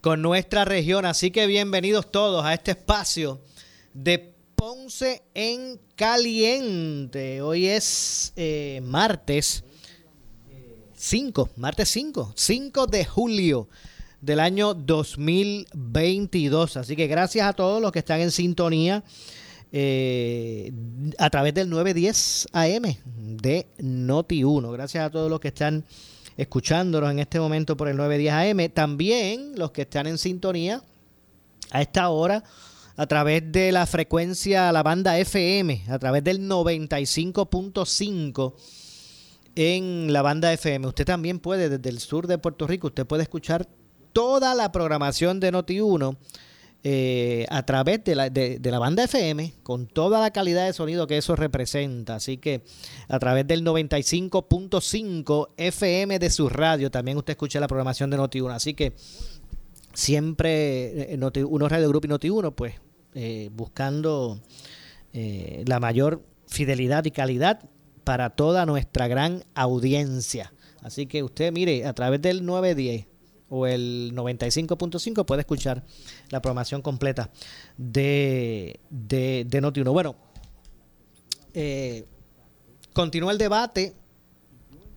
[0.00, 1.04] con nuestra región.
[1.04, 3.40] Así que bienvenidos todos a este espacio
[3.92, 7.42] de Ponce en Caliente.
[7.42, 9.64] Hoy es eh, martes
[10.94, 13.68] 5, martes 5, 5 de julio
[14.20, 16.76] del año 2022.
[16.76, 19.04] Así que gracias a todos los que están en sintonía
[19.72, 20.72] eh,
[21.18, 22.96] a través del 910 AM
[23.36, 24.70] de Noti 1.
[24.72, 25.84] Gracias a todos los que están
[26.40, 28.70] escuchándonos en este momento por el 910 AM.
[28.72, 30.82] También los que están en sintonía
[31.70, 32.42] a esta hora
[32.96, 38.54] a través de la frecuencia, la banda FM, a través del 95.5
[39.54, 40.86] en la banda FM.
[40.86, 43.68] Usted también puede, desde el sur de Puerto Rico, usted puede escuchar
[44.14, 46.16] toda la programación de Noti1
[46.82, 51.06] eh, a través de la, de, la banda FM, con toda la calidad de sonido
[51.06, 52.14] que eso representa.
[52.14, 52.62] Así que
[53.08, 58.54] a través del 95.5 FM de su radio, también usted escucha la programación de Noti1.
[58.54, 58.94] Así que
[59.92, 62.74] siempre eh, Noti1 Radio Group y Noti1, pues
[63.14, 64.40] eh, buscando
[65.12, 67.68] la mayor fidelidad y calidad
[68.04, 70.52] para toda nuestra gran audiencia.
[70.82, 73.09] Así que usted mire, a través del 910
[73.50, 75.84] o el 95.5 puede escuchar
[76.30, 77.30] la programación completa
[77.76, 79.92] de, de, de Noti1.
[79.92, 80.16] Bueno,
[81.52, 82.06] eh,
[82.92, 83.94] continúa el debate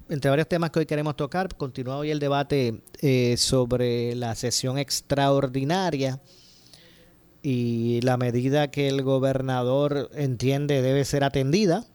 [0.10, 1.54] entre varios temas que hoy queremos tocar.
[1.56, 6.22] Continúa hoy el debate eh, sobre la sesión extraordinaria
[7.42, 11.86] y la medida que el gobernador entiende debe ser atendida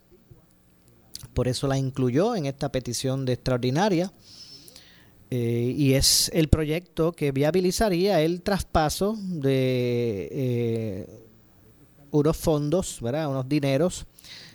[1.34, 4.12] por eso la incluyó en esta petición de extraordinaria.
[5.30, 11.06] Eh, y es el proyecto que viabilizaría el traspaso de eh,
[12.10, 13.28] unos fondos, ¿verdad?
[13.28, 14.06] unos dineros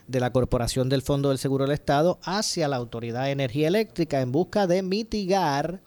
[0.08, 4.22] de la Corporación del Fondo del Seguro del Estado hacia la Autoridad de Energía Eléctrica
[4.22, 5.82] en busca de mitigar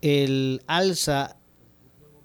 [0.00, 1.36] el alza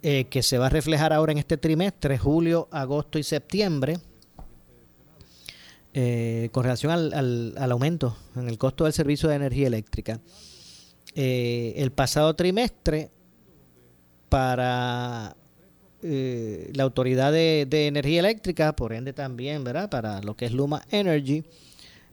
[0.01, 3.99] eh, que se va a reflejar ahora en este trimestre, julio, agosto y septiembre,
[5.93, 10.19] eh, con relación al, aumento en el costo del servicio de energía eléctrica.
[11.16, 13.12] Eh, el pasado trimestre,
[14.29, 15.35] para
[16.01, 19.90] eh, la Autoridad de, Energía Eléctrica, por ende también, ¿verdad?
[19.90, 21.44] Para lo que es Luma Energy,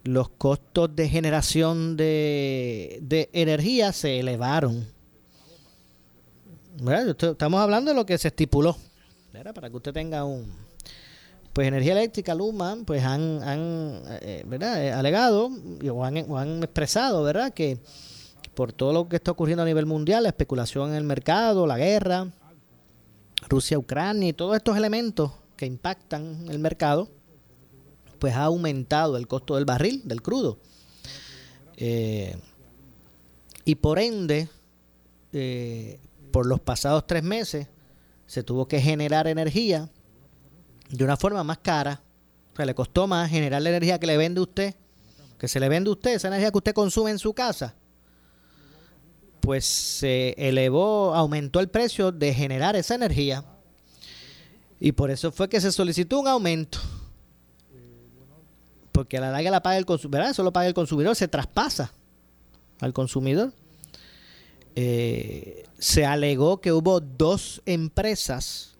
[0.04, 4.86] los costos de generación de, de energía se elevaron.
[7.18, 8.76] Estamos hablando de lo que se estipuló,
[9.54, 10.46] para que usted tenga un,
[11.52, 14.84] pues Energía Eléctrica, Luma, pues han, han eh, ¿verdad?
[14.84, 15.50] Eh, alegado
[15.90, 17.78] o han, o han, expresado, ¿verdad?, que
[18.60, 21.78] por todo lo que está ocurriendo a nivel mundial, la especulación en el mercado, la
[21.78, 22.30] guerra,
[23.48, 27.08] Rusia, Ucrania y todos estos elementos que impactan el mercado,
[28.18, 30.58] pues ha aumentado el costo del barril, del crudo.
[31.78, 32.36] Eh,
[33.64, 34.50] y por ende,
[36.30, 37.66] por los pasados tres meses,
[38.26, 39.88] se tuvo que generar energía
[40.90, 42.02] de una forma más cara.
[42.52, 44.74] O sea, le costó más generar la energía que le vende usted,
[45.38, 47.74] que se le vende a usted, esa energía que usted consume en su casa.
[49.40, 53.44] Pues se elevó, aumentó el precio de generar esa energía.
[54.78, 56.78] Y por eso fue que se solicitó un aumento.
[58.92, 61.92] Porque a la larga la paga el consumidor, eso lo paga el consumidor, se traspasa
[62.80, 63.52] al consumidor.
[64.74, 68.76] Eh, se alegó que hubo dos empresas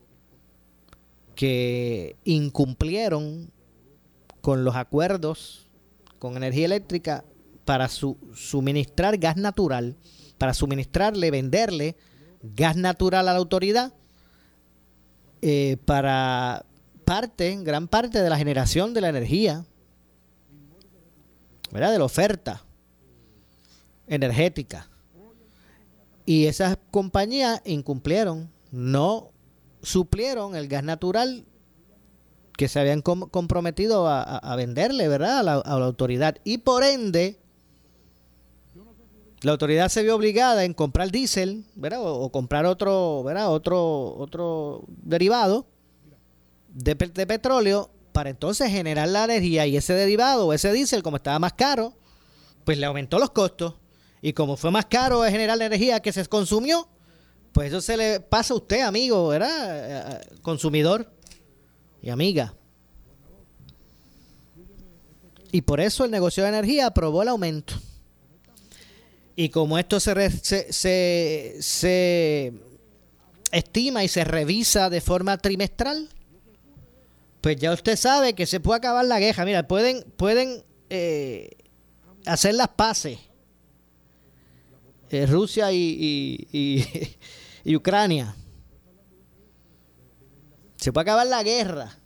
[1.35, 3.51] que incumplieron
[4.41, 5.67] con los acuerdos
[6.19, 7.25] con energía eléctrica
[7.65, 9.97] para suministrar gas natural,
[10.41, 11.97] para suministrarle, venderle
[12.43, 13.93] gas natural a la autoridad
[15.43, 16.65] eh, para
[17.05, 19.67] parte, gran parte de la generación de la energía,
[21.71, 21.93] ¿verdad?
[21.93, 22.65] de la oferta
[24.07, 24.89] energética.
[26.25, 29.33] Y esas compañías incumplieron, no
[29.83, 31.45] suplieron el gas natural
[32.57, 35.41] que se habían comprometido a, venderle, ¿verdad?
[35.41, 36.37] A la, autoridad.
[36.45, 37.39] Y por ende,
[39.43, 42.01] la autoridad se vio obligada en comprar diésel, ¿verdad?
[42.03, 43.51] O, comprar otro, ¿verdad?
[43.51, 45.67] Otro, otro derivado
[46.69, 51.17] de, de, petróleo para entonces generar la energía y ese derivado o ese diésel, como
[51.17, 51.95] estaba más caro,
[52.65, 53.75] pues le aumentó los costos.
[54.21, 56.87] Y como fue más caro generar la energía que se consumió,
[57.53, 60.23] pues eso se le pasa a usted, amigo, ¿verdad?
[60.43, 61.11] Consumidor
[62.03, 62.55] y amiga.
[65.51, 67.75] Y por eso el negocio de energía aprobó el aumento.
[69.41, 72.53] Y como esto se, se, se,
[73.51, 76.11] estima y se revisa de forma trimestral,
[77.41, 79.47] pues ya usted sabe que se puede acabar la guerra.
[79.47, 81.57] Mira, pueden, pueden eh,
[82.27, 83.19] hacer las paces.
[85.09, 86.47] Eh, Rusia y,
[87.65, 88.37] y Ucrania.
[90.77, 91.99] Se puede acabar la guerra.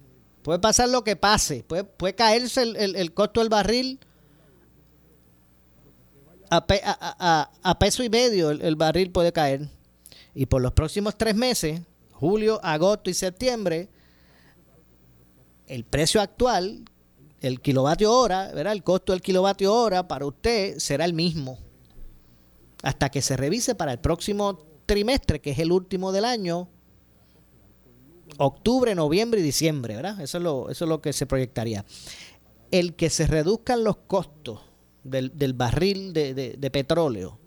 [0.42, 1.64] Puede pasar lo que pase.
[1.64, 3.98] Puede, puede caerse el, costo del barril
[6.56, 8.50] a, peso y medio.
[8.50, 9.68] El, barril puede caer.
[10.34, 11.80] Y por los próximos tres meses,
[12.12, 13.88] julio, agosto y septiembre,
[15.66, 16.84] el precio actual,
[17.40, 18.72] el kilovatio hora, ¿verdad?
[18.72, 21.58] el costo del kilovatio hora para usted será el mismo.
[22.82, 26.68] Hasta que se revise para el próximo trimestre, que es el último del año,
[28.38, 30.20] octubre, noviembre y diciembre, ¿verdad?
[30.20, 31.84] Eso es lo, eso es lo que se proyectaría.
[32.70, 34.60] El que se reduzcan los costos
[35.04, 37.38] del, barril de, petróleo,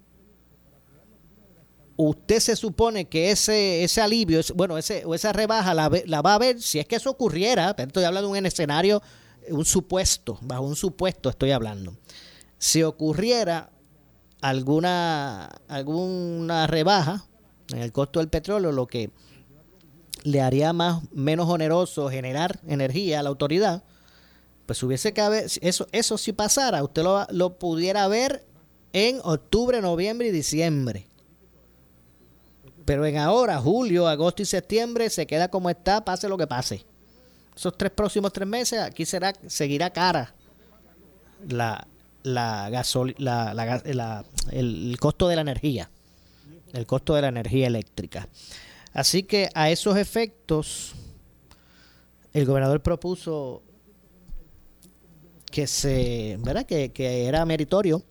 [1.97, 6.35] usted se supone que ese, ese alivio, bueno, ese, o esa rebaja la, la, va
[6.35, 9.01] a ver si es que eso ocurriera, pero estoy hablando de un escenario,
[9.49, 11.97] un supuesto, bajo un supuesto estoy hablando.
[12.59, 13.71] Si ocurriera
[14.41, 17.25] alguna, alguna rebaja
[17.69, 19.11] en el costo del petróleo, lo que
[20.23, 23.83] le haría más menos oneroso generar energía a la autoridad,
[24.67, 28.45] pues hubiese que haber, eso, eso si pasara, usted lo, lo pudiera ver
[28.93, 31.07] en octubre, noviembre y diciembre.
[32.85, 36.85] Pero en ahora, julio, agosto y septiembre, se queda como está, pase lo que pase.
[37.55, 40.35] Esos tres próximos tres meses, aquí será, seguirá cara
[41.47, 41.87] la,
[42.23, 42.69] la,
[43.17, 45.89] la, el costo de la energía.
[46.73, 48.27] El costo de la energía eléctrica.
[48.93, 50.93] Así que a esos efectos,
[52.33, 53.63] el gobernador propuso
[55.51, 56.65] que se, ¿verdad?
[56.65, 56.91] Que,
[57.27, 58.03] era meritorio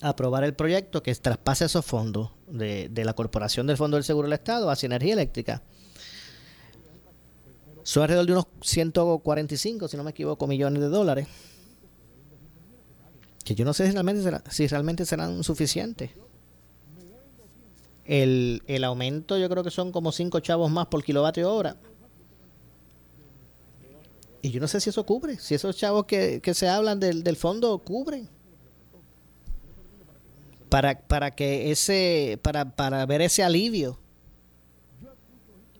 [0.00, 4.34] aprobar el proyecto que traspase esos fondos de, la Corporación del Fondo del Seguro del
[4.34, 5.62] Estado hacia energía eléctrica.
[7.82, 11.28] Son alrededor de unos 145, si no me equivoco, millones de dólares.
[13.44, 16.10] Que yo no sé si realmente, si realmente serán suficientes.
[18.04, 21.76] El, el aumento yo creo que son como 5 chavos más por kilovatio hora.
[24.46, 27.34] Y yo no sé si eso cubre, si esos chavos que, se hablan del, del
[27.34, 28.28] fondo cubren.
[30.68, 33.98] Para, para que ese, para, para ver ese alivio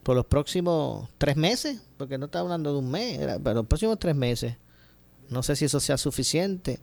[0.03, 4.01] por los próximos tres meses, porque no está hablando de un mes, era, los próximos
[4.01, 4.57] tres meses.
[5.29, 6.81] No sé si eso sea suficiente.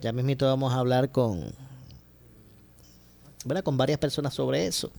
[0.00, 1.52] Ya mismito vamos a hablar con,
[3.64, 4.92] con varias personas sobre eso.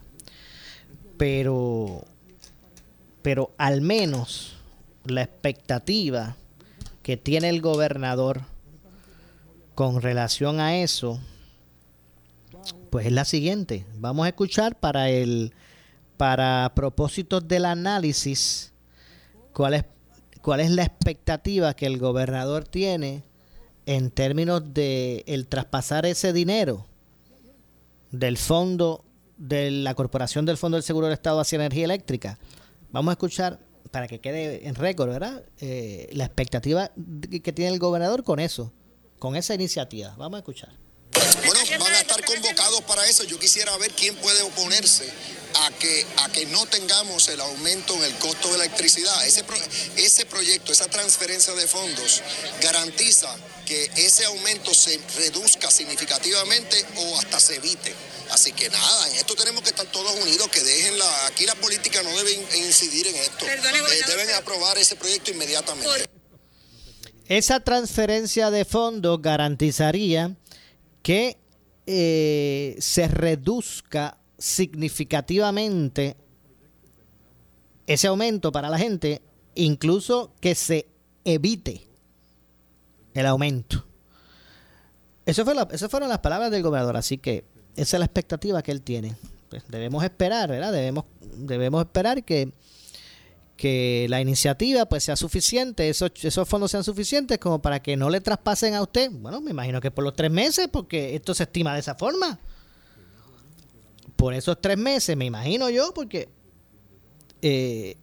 [1.18, 2.04] Pero,
[3.22, 4.56] pero al menos
[5.12, 6.36] la expectativa
[7.04, 8.42] que tiene el gobernador
[9.76, 11.19] con relación a eso,
[12.90, 13.85] pues es la siguiente.
[13.95, 15.54] Vamos a escuchar para el
[16.18, 18.73] para propósitos del análisis
[19.54, 19.85] cuál es
[20.42, 23.23] cuál es la expectativa que el gobernador tiene
[23.85, 26.85] en términos de el traspasar ese dinero
[28.11, 29.04] del fondo
[29.37, 32.40] de la Corporación del Fondo del Seguro del Estado hacia Energía Eléctrica.
[32.92, 33.59] Vamos a escuchar,
[33.92, 35.44] para que quede en récord, ¿verdad?
[35.60, 36.92] Eh, la expectativa
[37.44, 38.74] que tiene el gobernador con eso,
[39.20, 40.16] con esa iniciativa.
[40.18, 40.70] Vamos a escuchar.
[41.46, 43.24] Bueno, van a estar convocados para eso.
[43.24, 45.12] Yo quisiera ver quién puede oponerse
[45.66, 49.26] a que, a que no tengamos el aumento en el costo de la electricidad.
[49.26, 49.44] Ese,
[49.95, 52.21] ese proyecto, esa transferencia de fondos
[52.61, 53.33] garantiza
[53.66, 57.94] que ese aumento se reduzca significativamente o hasta se evite.
[58.31, 61.28] Así que nada, en esto tenemos que estar todos unidos, que dejen la...
[61.28, 63.45] Aquí la política no debe incidir en esto.
[63.45, 66.09] Eh, deben aprobar ese proyecto inmediatamente.
[67.28, 70.35] Esa transferencia de fondos garantizaría
[71.04, 71.37] que
[71.85, 76.16] eh, se reduzca significativamente
[77.88, 79.22] ese aumento para la gente,
[79.56, 80.88] incluso que se
[81.24, 81.88] evite
[83.14, 83.86] el aumento.
[85.26, 88.72] Eso fue esas fueron las palabras del gobernador, así que esa es la expectativa que
[88.72, 89.16] él tiene.
[89.50, 90.72] Pues debemos esperar, ¿verdad?
[90.72, 92.52] Debemos, debemos esperar que,
[93.56, 98.10] que la iniciativa pues sea suficiente, esos, esos fondos sean suficientes como para que no
[98.10, 101.44] le traspasen a usted, bueno, me imagino que por los tres meses, porque esto se
[101.44, 102.40] estima de esa forma.
[104.18, 106.28] Por esos tres meses, me imagino yo, porque
[107.42, 107.95] eh,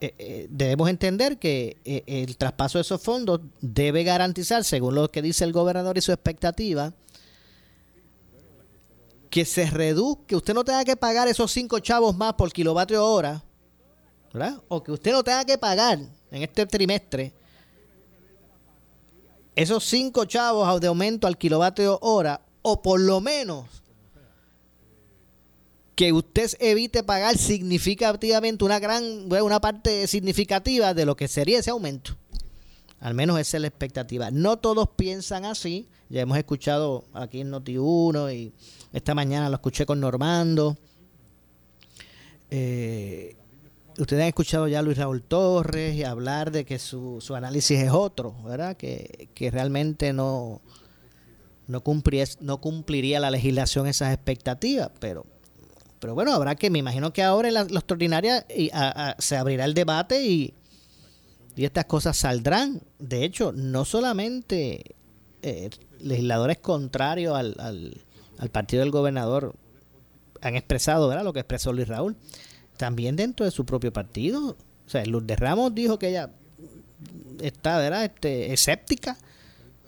[0.00, 5.22] eh, eh, debemos entender que el traspaso de esos fondos debe garantizar, según lo que
[5.22, 6.92] dice el gobernador y su expectativa,
[9.30, 13.04] que se reduzca, que usted no tenga que pagar esos cinco chavos más por kilovatio
[13.04, 13.44] hora
[14.66, 15.98] o que usted no tenga que pagar
[16.30, 17.32] en este trimestre
[19.56, 23.83] esos cinco chavos de aumento al kilovatio hora, o por lo menos
[25.94, 31.70] que usted evite pagar significativamente una gran, una parte significativa de lo que sería ese
[31.70, 32.16] aumento.
[33.00, 34.30] Al menos esa es la expectativa.
[34.30, 35.86] No todos piensan así.
[36.08, 38.52] Ya hemos escuchado aquí en Noti1 y
[38.92, 40.76] esta mañana lo escuché con Normando.
[42.50, 43.36] Eh,
[43.98, 47.78] ustedes han escuchado ya a Luis Raúl Torres y hablar de que su, su análisis
[47.78, 48.76] es otro, ¿verdad?
[48.76, 50.60] Que, realmente no,
[51.66, 55.26] no, cumpliría, no cumpliría la legislación esas expectativas, pero
[56.04, 58.44] pero bueno, habrá que, me imagino que ahora en la, extraordinaria
[59.18, 60.52] se abrirá el debate y,
[61.56, 62.82] y estas cosas saldrán.
[62.98, 64.96] De hecho, no solamente
[65.40, 65.70] eh,
[66.00, 67.56] legisladores contrarios al,
[68.38, 69.54] al, partido del gobernador
[70.42, 71.24] han expresado, ¿verdad?
[71.24, 72.16] Lo que expresó Luis Raúl
[72.76, 74.58] también dentro de su propio partido.
[74.86, 76.32] O sea, Lourdes Ramos dijo que ella
[77.40, 78.04] está, ¿verdad?
[78.04, 79.16] Este, escéptica.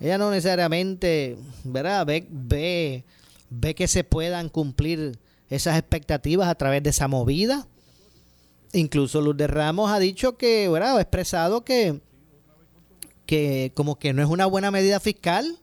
[0.00, 2.06] Ella no necesariamente, ¿verdad?
[2.06, 3.04] Ve, ve,
[3.50, 5.18] ve que se puedan cumplir
[5.50, 7.66] esas expectativas a través de esa movida.
[8.72, 10.96] Incluso Lourdes Ramos ha dicho que, ¿verdad?
[10.96, 12.00] Ha expresado que,
[13.26, 15.58] que como que no es una buena medida fiscal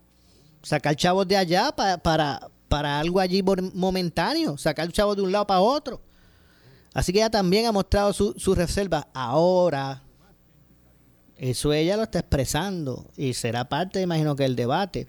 [0.64, 5.46] sacar chavos de allá para, para, para algo allí momentáneo, sacar chavos de un lado
[5.46, 6.02] para otro.
[6.94, 9.08] Así que ella también ha mostrado su, su reserva.
[9.14, 10.04] Ahora,
[11.38, 15.08] eso ella lo está expresando y será parte, imagino que, del debate.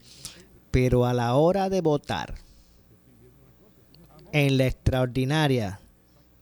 [0.70, 2.34] Pero a la hora de votar
[4.34, 5.78] en la extraordinaria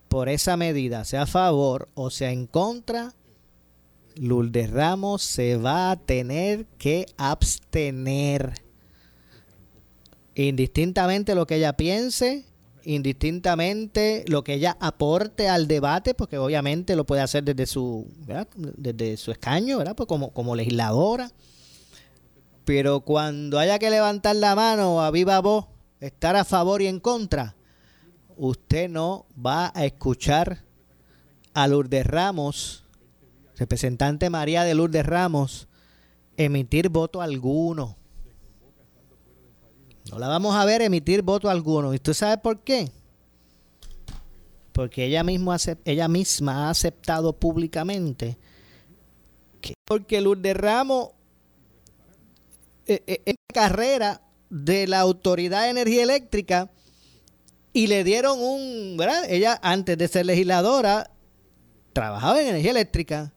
[0.08, 3.12] por esa medida, sea a favor o sea en contra,
[4.16, 8.54] Lourdes Ramos se va a tener que abstener.
[10.34, 12.46] Indistintamente lo que ella piense,
[12.84, 18.06] indistintamente lo que ella aporte al debate, porque obviamente lo puede hacer desde su,
[18.56, 19.94] desde su escaño, ¿verdad?
[19.94, 21.30] Pues como, como legisladora.
[22.64, 25.66] Pero cuando haya que levantar la mano a viva voz,
[26.00, 27.54] estar a favor y en contra,
[28.48, 30.64] usted no va a escuchar
[31.54, 32.84] a Lourdes Ramos,
[33.56, 35.68] representante María de Lourdes Ramos,
[36.36, 37.96] emitir voto alguno.
[40.10, 41.92] No la vamos a ver emitir voto alguno.
[41.92, 42.90] ¿Y usted sabe por qué?
[44.72, 48.36] Porque ella, misma ella misma ha aceptado públicamente
[49.60, 51.10] que porque Lourdes Ramos
[52.86, 54.20] eh, eh, en carrera
[54.50, 56.72] de la Autoridad de Energía Eléctrica
[57.72, 59.24] y le dieron un, ¿verdad?
[59.28, 61.10] Ella antes de ser legisladora
[61.92, 63.32] trabajaba en energía eléctrica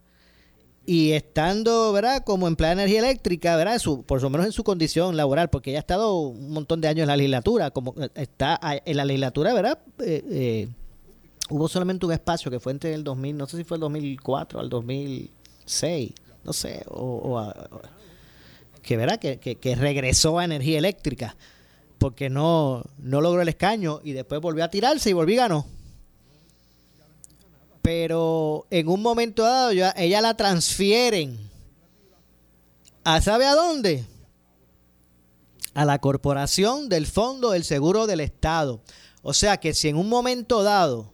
[0.86, 2.24] y estando, ¿verdad?
[2.24, 3.80] Como empleada de energía eléctrica, ¿verdad?
[3.80, 6.88] Su, por lo menos en su condición laboral, porque ella ha estado un montón de
[6.88, 9.80] años en la legislatura, como está en la legislatura, ¿verdad?
[10.00, 10.68] Eh, eh,
[11.50, 14.60] hubo solamente un espacio que fue entre el 2000, no sé si fue el 2004
[14.60, 16.12] al 2006,
[16.44, 17.52] no sé, o,
[18.84, 19.18] que, ¿verdad?
[19.18, 21.36] Que, que, que regresó a energía eléctrica
[22.06, 25.66] porque no, no logró el escaño y después volvió a tirarse y volvió y ganó.
[27.82, 31.50] Pero en un momento dado ella la transfieren.
[33.04, 34.06] ¿A sabe a dónde?
[35.74, 38.82] A la Corporación del Fondo del Seguro del Estado.
[39.24, 41.12] O sea que si en un momento dado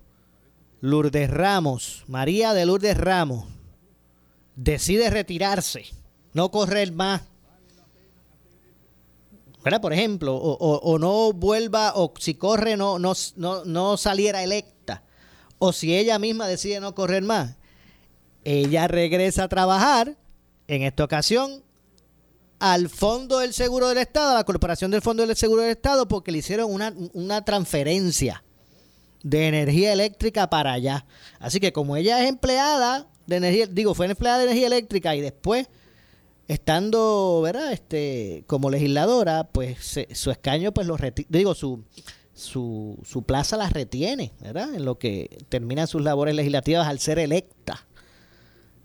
[0.81, 3.45] Lourdes Ramos, María de Lourdes Ramos,
[4.57, 5.85] decide retirarse,
[6.33, 7.21] no correr más
[9.63, 9.81] ¿verdad?
[9.81, 15.03] Por ejemplo, o, no vuelva, o si corre no, no, no, saliera electa,
[15.59, 17.55] o si ella misma decide no correr más,
[18.43, 20.17] ella regresa a trabajar,
[20.67, 21.63] en esta ocasión,
[22.59, 26.07] al Fondo del Seguro del Estado, a la Corporación del Fondo del Seguro del Estado,
[26.07, 28.43] porque le hicieron una, una transferencia
[29.23, 31.05] de energía eléctrica para allá.
[31.39, 35.21] Así que como ella es empleada de energía, digo, fue empleada de energía eléctrica y
[35.21, 35.67] después
[36.51, 37.71] estando, ¿verdad?
[37.71, 40.97] Este, como legisladora, pues su escaño, pues lo
[41.29, 41.83] digo, su,
[42.33, 44.73] su, su plaza la retiene, ¿verdad?
[44.75, 47.87] En lo que terminan sus labores legislativas al ser electa.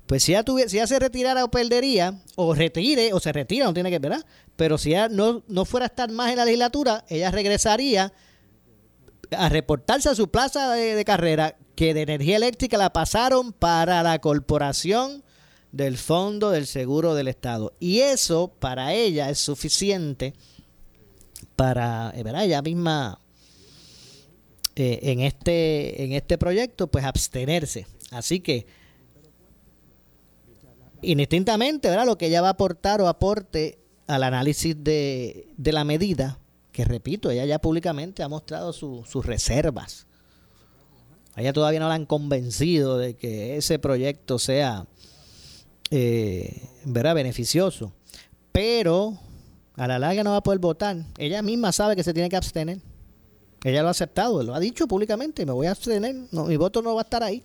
[0.07, 3.67] Pues si ella, tuviera, si ella se retirara o perdería, o retire, o se retira,
[3.67, 4.25] no tiene que, ¿verdad?
[4.55, 8.13] Pero si ella no, no fuera a estar más en la legislatura, ella regresaría
[9.37, 14.21] a reportarse a su plaza de, carrera que de energía eléctrica la pasaron para la
[14.21, 15.25] corporación
[15.77, 17.75] del Fondo del Seguro del Estado.
[17.79, 20.33] Y eso para ella es suficiente
[21.55, 22.45] para, eh, ¿verdad?
[22.45, 23.21] Ella misma
[24.75, 27.87] eh, en, este, en este proyecto, pues abstenerse.
[28.11, 28.67] Así que,
[31.03, 32.07] indistintamente, ¿verdad?
[32.07, 36.39] Lo que ella va a aportar o aporte al análisis de, de la medida,
[36.73, 40.07] que repito, ella ya públicamente ha mostrado sus reservas.
[41.35, 44.87] A ella todavía no la han convencido de que ese proyecto sea
[45.91, 47.93] eh, beneficioso.
[48.53, 49.19] Pero
[49.77, 50.97] a la larga no va a poder votar.
[51.19, 52.79] Ella misma sabe que se tiene que abstener.
[53.65, 55.45] Ella lo ha aceptado, lo ha dicho públicamente.
[55.45, 56.15] Me voy a abstener.
[56.31, 57.43] No, mi voto no va a estar ahí.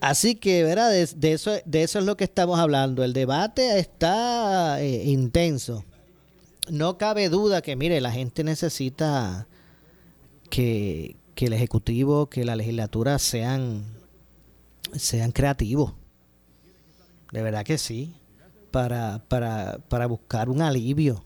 [0.00, 0.90] Así que, ¿verdad?
[0.90, 3.02] De, eso, de eso es lo que estamos hablando.
[3.02, 5.84] El debate está eh, intenso
[6.70, 9.46] no cabe duda que, mire, la gente necesita
[10.50, 13.84] que, el Ejecutivo, que la legislatura sean,
[14.94, 15.94] sean creativos.
[17.32, 18.14] De verdad que sí.
[18.70, 21.24] Para, para, para buscar un alivio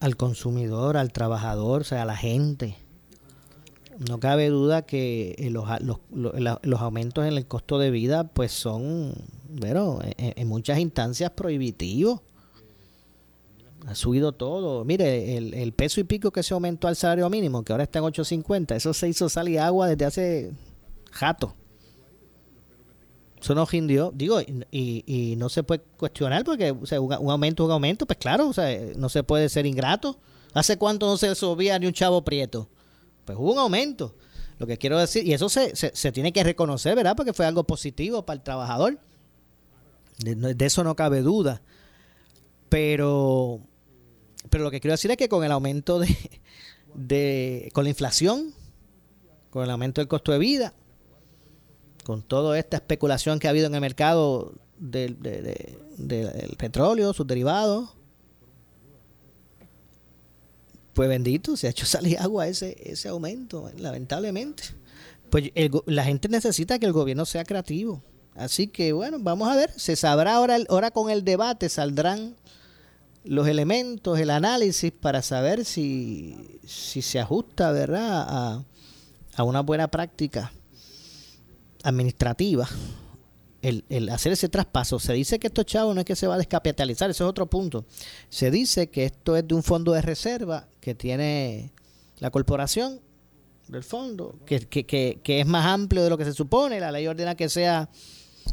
[0.00, 2.76] al consumidor, al trabajador, o sea, a la gente.
[4.08, 8.50] No cabe duda que eh, los, los, los, aumentos en el costo de vida pues
[8.52, 9.12] son,
[9.48, 12.22] bueno, en muchas instancias prohibitivos
[13.86, 14.84] ha subido todo.
[14.84, 18.06] Mire, el, peso y pico que se aumentó al salario mínimo, que ahora está en
[18.06, 20.52] 8.50, eso se hizo salir agua desde hace
[21.10, 21.54] jato.
[23.48, 24.12] No rindió.
[24.14, 28.52] Digo, y, y, no se puede cuestionar porque un, aumento un aumento, pues claro, o
[28.52, 30.18] sea, no se puede ser ingrato.
[30.54, 32.68] ¿Hace cuánto no se subía ni un chavo prieto?
[33.24, 34.14] Pues hubo un aumento.
[34.58, 37.16] Lo que quiero decir, y eso se, se, tiene que reconocer, ¿verdad?
[37.16, 38.98] Porque fue algo positivo para el trabajador.
[40.18, 41.62] de eso no cabe duda.
[42.68, 43.60] Pero
[44.50, 46.14] pero lo que quiero decir es que con el aumento de,
[46.94, 48.52] de, con la inflación,
[49.50, 50.74] con el aumento del costo de vida,
[52.04, 55.16] con toda esta especulación que ha habido en el mercado del,
[56.58, 57.90] petróleo, sus derivados,
[60.94, 64.64] pues bendito, se ha hecho salir agua ese, ese aumento, lamentablemente.
[65.30, 65.50] Pues
[65.86, 68.02] la gente necesita que el gobierno sea creativo.
[68.34, 72.34] Así que bueno, vamos a ver, se sabrá ahora, ahora con el debate, saldrán
[73.24, 78.64] los elementos, el análisis para saber si, si se ajusta, ¿verdad?,
[79.34, 80.52] a una buena práctica
[81.82, 82.68] administrativa
[83.62, 84.98] el, el, hacer ese traspaso.
[84.98, 87.46] Se dice que estos chavos no es que se va a descapitalizar, ese es otro
[87.46, 87.84] punto.
[88.28, 91.72] Se dice que esto es de un fondo de reserva que tiene
[92.18, 93.00] la corporación
[93.68, 96.80] del fondo, que, que, que, que es más amplio de lo que se supone.
[96.80, 97.88] La ley ordena que sea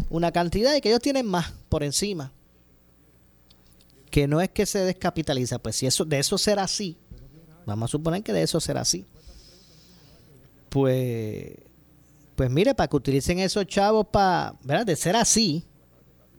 [0.10, 2.32] una cantidad y que ellos tienen más por encima
[4.10, 6.98] que no es que se descapitaliza, pues si eso de eso será así,
[7.66, 9.06] vamos a suponer que de eso será así.
[10.70, 11.56] Pues
[12.40, 14.86] pues mire, para que utilicen esos chavos para, ¿verdad?
[14.86, 15.66] De ser así,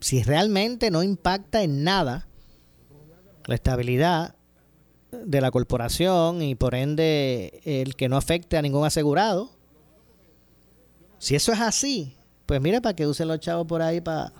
[0.01, 2.27] si realmente no impacta en nada
[3.45, 4.35] la estabilidad
[5.13, 9.51] de la corporación y por ende el que no afecte a ningún asegurado,
[11.19, 14.33] si eso es así, pues mire, para que usen los chavos por ahí para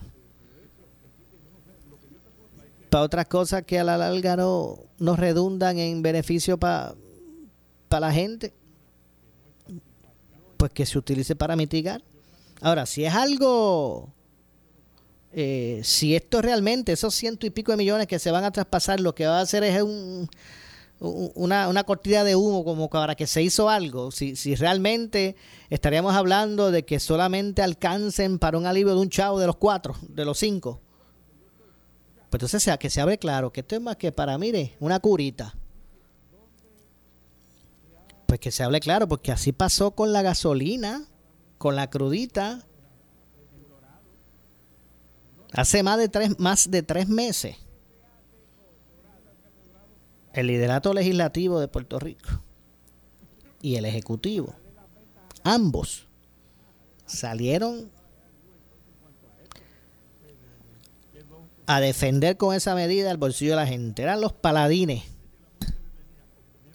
[2.89, 6.95] para otras cosas que a la larga no, nos redundan en beneficio para
[7.91, 8.55] la gente,
[10.61, 12.03] pues que se utilice para mitigar.
[12.61, 14.13] Ahora, si es algo,
[15.33, 19.01] eh, si esto realmente, esos ciento y pico de millones que se van a traspasar,
[19.01, 20.29] lo que va a hacer es un,
[20.99, 25.35] una, cortina de humo como para que se hizo algo, si, si realmente
[25.71, 29.97] estaríamos hablando de que solamente alcancen para un alivio de un chavo de los cuatro,
[30.03, 30.83] de los cinco,
[32.29, 35.01] pues entonces sea que se abre claro que esto es más que para, mire, una
[35.01, 35.55] curita.
[38.31, 41.05] Pues que se hable claro, porque así pasó con la gasolina,
[41.59, 42.65] con la crudita.
[45.53, 47.57] Hace más de tres, más de tres meses.
[50.33, 52.29] El liderato legislativo de Puerto Rico
[53.63, 54.55] y el ejecutivo,
[55.43, 56.07] ambos
[57.07, 57.91] salieron
[61.67, 64.03] a defender con esa medida el bolsillo de la gente.
[64.03, 65.03] Eran los paladines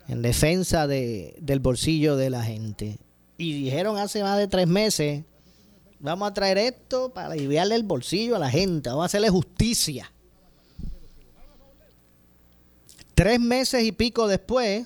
[0.08, 2.98] en defensa de, del bolsillo de la gente.
[3.38, 5.24] Y dijeron hace más de tres meses,
[6.00, 10.12] vamos a traer esto para aliviarle el bolsillo a la gente, vamos a hacerle justicia.
[13.14, 14.86] Tres meses y pico después,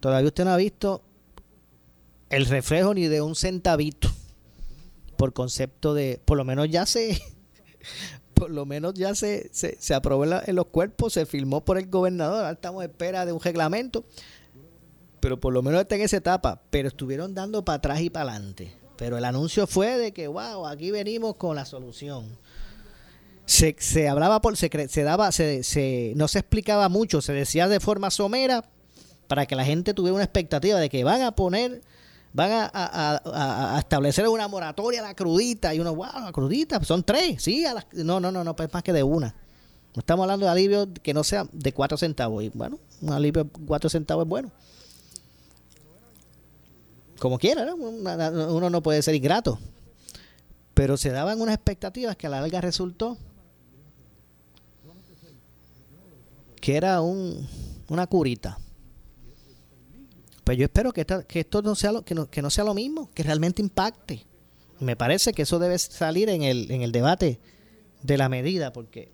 [0.00, 1.02] todavía usted no ha visto
[2.30, 4.10] el reflejo ni de un centavito
[5.16, 7.22] por concepto de, por lo menos ya se
[8.42, 11.86] por lo menos ya se, se, se aprobó en, los cuerpos, se firmó por el
[11.86, 14.04] gobernador, ahora estamos en espera de un reglamento,
[15.20, 18.32] pero por lo menos está en esa etapa, pero estuvieron dando para atrás y para
[18.32, 18.74] adelante.
[18.96, 22.36] Pero el anuncio fue de que, wow, aquí venimos con la solución.
[23.46, 27.68] Se, se hablaba por, se, se daba, se, se, no se explicaba mucho, se decía
[27.68, 28.68] de forma somera
[29.28, 31.80] para que la gente tuviera una expectativa de que van a poner
[32.32, 37.42] van a, establecer una moratoria a la crudita y uno, wow, la crudita, son tres,
[37.42, 39.34] sí, no, no, no, no, pues más que de una.
[39.94, 42.42] Estamos hablando de alivio que no sea de cuatro centavos.
[42.42, 44.50] Y bueno, un alivio de cuatro centavos es bueno.
[47.18, 47.74] Como quiera, ¿no?
[47.74, 49.58] Uno no puede ser ingrato.
[50.72, 53.18] Pero se daban unas expectativas que a la larga resultó
[56.62, 57.46] que era un,
[57.88, 58.56] una curita.
[60.44, 62.74] Pues yo espero que, que esto no sea lo, que, no, que no sea lo
[62.74, 64.26] mismo, que realmente impacte.
[64.80, 67.38] Me parece que eso debe salir en el, en el debate
[68.02, 69.12] de la medida, porque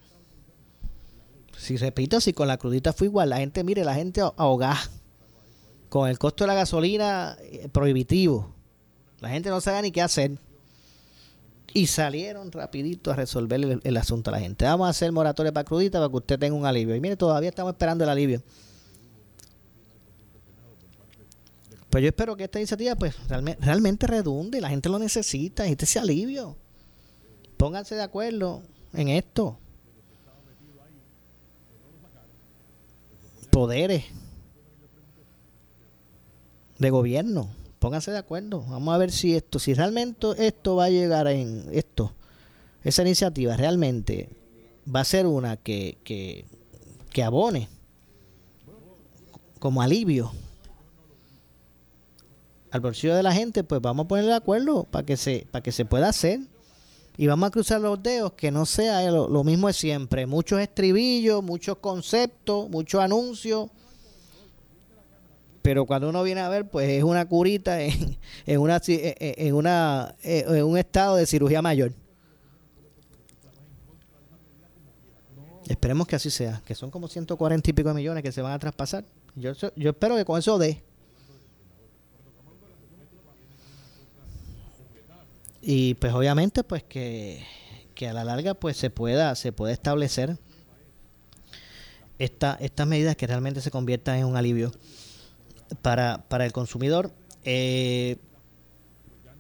[1.59, 4.81] si repito, si con la crudita fue igual, la gente, mire, la gente ahogada,
[5.91, 8.55] con el costo de la gasolina eh, prohibitivo,
[9.21, 10.39] la gente no sabe ni qué hacer.
[11.75, 14.65] Y salieron rapidito a resolver el, el asunto a la gente.
[14.65, 16.95] Vamos a hacer moratoria para crudita para que usted tenga un alivio.
[16.95, 18.43] Y mire, todavía estamos esperando el alivio.
[21.91, 25.99] Pues yo espero que esta iniciativa pues realmente, redunde, la gente lo necesita, y ese
[25.99, 26.57] alivio.
[27.57, 29.59] Pónganse de acuerdo en esto.
[33.51, 34.05] Poderes
[36.79, 37.49] de gobierno,
[37.79, 38.65] pónganse de acuerdo.
[38.69, 42.13] Vamos a ver si esto, si realmente esto va a llegar en esto,
[42.85, 44.29] esa iniciativa realmente
[44.95, 46.45] va a ser una que, que,
[47.11, 47.69] que abone
[49.59, 50.31] como alivio
[52.71, 55.63] al bolsillo de la gente, pues vamos a ponerle de acuerdo para que se, para
[55.63, 56.41] que se pueda hacer.
[57.17, 60.27] Y vamos a cruzar los dedos que no sea lo, mismo de siempre.
[60.27, 63.71] Muchos estribillos, muchos conceptos, muchos anuncios.
[65.63, 68.81] Pero cuando uno viene a ver, pues es una curita en, en una,
[69.53, 71.93] una, en un estado de cirugía mayor.
[75.69, 78.53] Esperemos que así sea, que son como 140 y pico de millones que se van
[78.53, 79.05] a traspasar.
[79.35, 80.83] Yo, yo espero que con eso dé.
[85.61, 87.45] Y pues obviamente pues que,
[88.09, 90.39] a la larga pues se pueda se puede establecer
[92.19, 94.73] esta, estas medidas que realmente se conviertan en un alivio
[95.83, 97.13] para, para el consumidor.
[97.45, 98.17] Eh,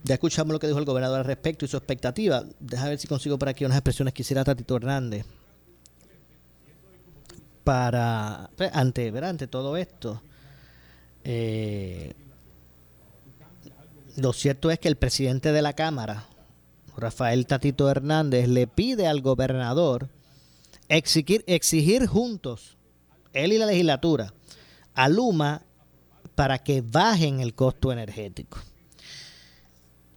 [0.04, 2.44] ya escuchamos lo que dijo el gobernador al respecto y su expectativa.
[2.60, 5.26] Deja ver si consigo por aquí unas expresiones que hiciera Tatito Hernández
[7.64, 10.22] para pues, ante, ante todo esto
[11.22, 12.14] eh,
[14.16, 16.26] lo cierto es que el presidente de la Cámara,
[16.96, 20.08] Rafael Tatito Hernández, le pide al gobernador
[20.88, 22.76] exigir, exigir juntos,
[23.32, 24.32] él y la legislatura,
[24.94, 25.62] a Luma
[26.34, 28.58] para que bajen el costo energético.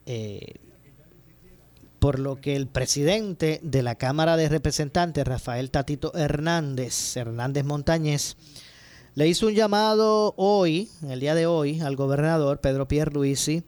[0.06, 0.56] Eh,
[2.00, 8.38] por lo que el presidente de la Cámara de Representantes, Rafael Tatito Hernández, Hernández Montañez,
[9.14, 13.64] le hizo un llamado hoy, el día de hoy, al gobernador Pedro Pierluisi,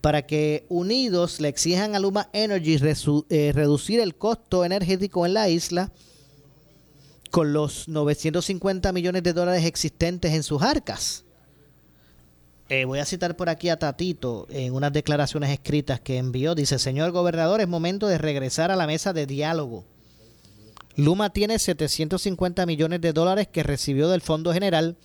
[0.00, 2.78] para que unidos le exijan a Luma Energy
[3.28, 5.92] eh, reducir el costo energético en la isla
[7.30, 11.24] con los 950 millones de dólares existentes en sus arcas.
[12.70, 16.54] Eh, voy a citar por aquí a Tatito en unas declaraciones escritas que envió.
[16.54, 19.84] Dice, señor gobernador, es momento de regresar a la mesa de diálogo.
[20.96, 24.96] Luma tiene 750 millones de dólares que recibió del Fondo General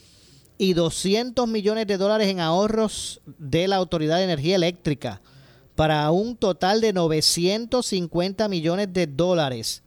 [0.58, 5.22] y 200 millones de dólares en ahorros de la Autoridad de Energía Eléctrica
[5.76, 9.84] para un total de 950 millones de dólares.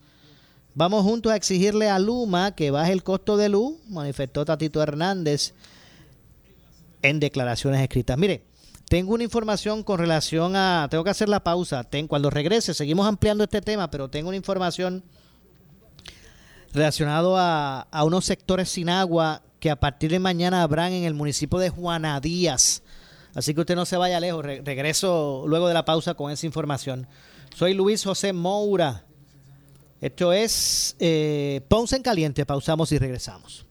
[0.75, 5.55] Vamos juntos a exigirle a Luma que baje el costo de luz, manifestó Tatito Hernández
[7.03, 8.17] en declaraciones escritas.
[8.19, 8.45] Mire,
[8.89, 13.45] tengo una información con relación a, tengo que hacer la pausa, cuando regrese seguimos ampliando
[13.45, 15.03] este tema, pero tengo una información
[16.73, 21.15] relacionado a, a unos sectores sin agua que a partir de mañana habrán en el
[21.15, 22.83] municipio de Juana Díaz.
[23.35, 24.45] Así que usted no se vaya lejos.
[24.45, 27.07] regreso luego de la pausa con esa información.
[27.55, 29.05] Soy Luis José Moura.
[30.01, 32.47] Esto es eh, Ponce en Caliente.
[32.47, 33.67] Pausamos y regresamos.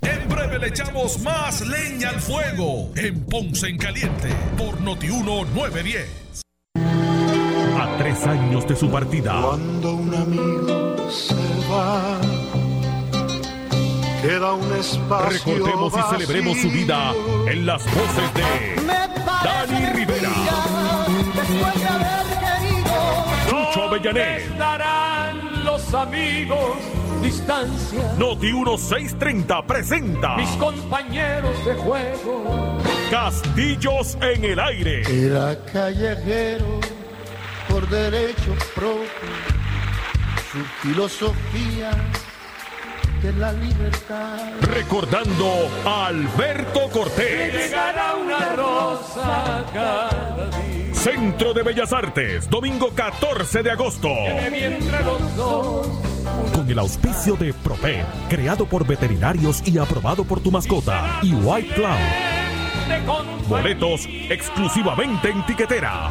[0.00, 6.42] En breve le echamos más leña al fuego en Ponce en Caliente por Notiuno 910.
[6.76, 9.40] A tres años de su partida.
[9.42, 11.34] Cuando un amigo se
[11.70, 12.13] va
[14.24, 17.12] Recordemos y celebremos su vida
[17.46, 18.74] en las voces de
[19.44, 20.30] Dani Rivera,
[23.50, 26.70] Lucho Avellanet, estarán los amigos,
[27.22, 28.14] distancia.
[28.16, 32.78] Noti 1630 presenta Mis compañeros de juego.
[33.10, 35.02] Castillos en el aire.
[35.02, 36.80] Era callejero
[37.68, 39.04] por derecho propio,
[40.50, 41.90] su filosofía
[43.24, 44.36] de la libertad.
[44.60, 47.54] Recordando a Alberto Cortés.
[47.54, 50.94] Llegará una rosa cada día.
[50.94, 54.10] Centro de Bellas Artes, domingo 14 de agosto.
[56.52, 61.20] Con el auspicio de Propen, creado por veterinarios y aprobado por tu mascota.
[61.22, 63.48] Y White Cloud.
[63.48, 66.10] Boletos exclusivamente en tiquetera.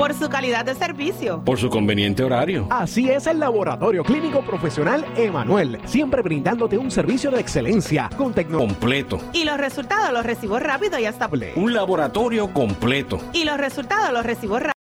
[0.00, 1.42] Por su calidad de servicio.
[1.44, 2.66] Por su conveniente horario.
[2.70, 8.66] Así es el Laboratorio Clínico Profesional Emanuel, siempre brindándote un servicio de excelencia con tecnología.
[8.74, 9.20] Completo.
[9.34, 13.20] Y los resultados los recibo rápido y hasta Un laboratorio completo.
[13.34, 14.72] y los resultados los recibo ra-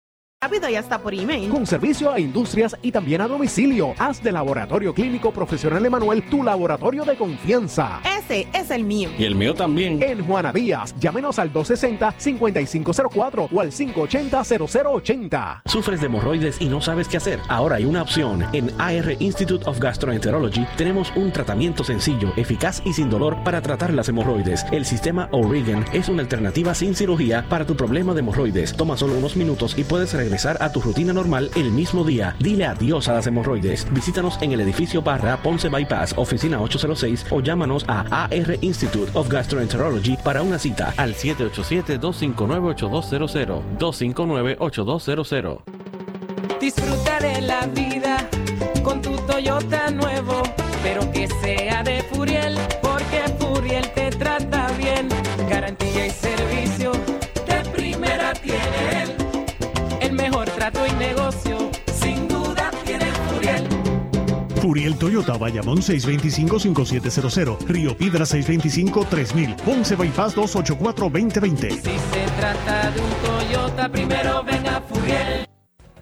[0.42, 1.50] rápido y hasta por email.
[1.50, 3.94] Con servicio a industrias y también a domicilio.
[4.00, 8.00] Haz de Laboratorio Clínico Profesional Emanuel tu laboratorio de confianza.
[8.06, 9.10] Ese es el mío.
[9.18, 10.02] Y el mío también.
[10.02, 15.64] En Juana Díaz, llámenos al 260-5504 o al 580-0080.
[15.66, 17.40] ¿Sufres de hemorroides y no sabes qué hacer?
[17.50, 18.46] Ahora hay una opción.
[18.54, 23.94] En AR Institute of Gastroenterology tenemos un tratamiento sencillo, eficaz y sin dolor para tratar
[23.94, 24.66] las hemorroides.
[24.72, 28.72] El sistema O'Regan es una alternativa sin cirugía para tu problema de hemorroides.
[28.78, 32.36] Toma solo unos minutos y puedes regresar a tu rutina normal el mismo día.
[32.38, 33.92] Dile adiós a las hemorroides.
[33.92, 39.28] Visítanos en el edificio Barra Ponce Bypass, oficina 806 o llámanos a AR Institute of
[39.28, 43.62] Gastroenterology para una cita al 787-259-8200.
[43.80, 45.62] 259-8200.
[46.62, 48.30] Disfruta de la vida
[48.84, 50.44] con tu Toyota nuevo,
[50.84, 55.10] pero que sea de Furiel, porque Furiel te trata bien.
[55.50, 56.39] Garantía y servicio
[64.80, 71.70] Furiel Toyota, Bayamón 625-5700, Río Piedra 625-3000, Ponce Bypass 284-2020.
[71.70, 75.46] Si se trata de un Toyota, primero venga Furiel.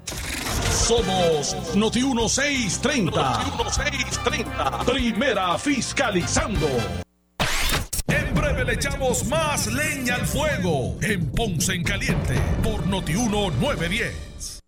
[0.05, 3.39] Somos Noti 1630.
[3.39, 4.85] Noti 1630.
[4.85, 6.67] Primera fiscalizando.
[8.05, 14.56] En breve le echamos más leña al fuego en Ponce en Caliente por Noti 1910.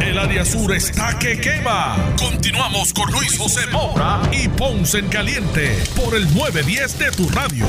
[0.00, 2.14] El área sur está que quema.
[2.18, 7.66] Continuamos con Luis José Moura y Ponce en Caliente por el 910 de tu radio.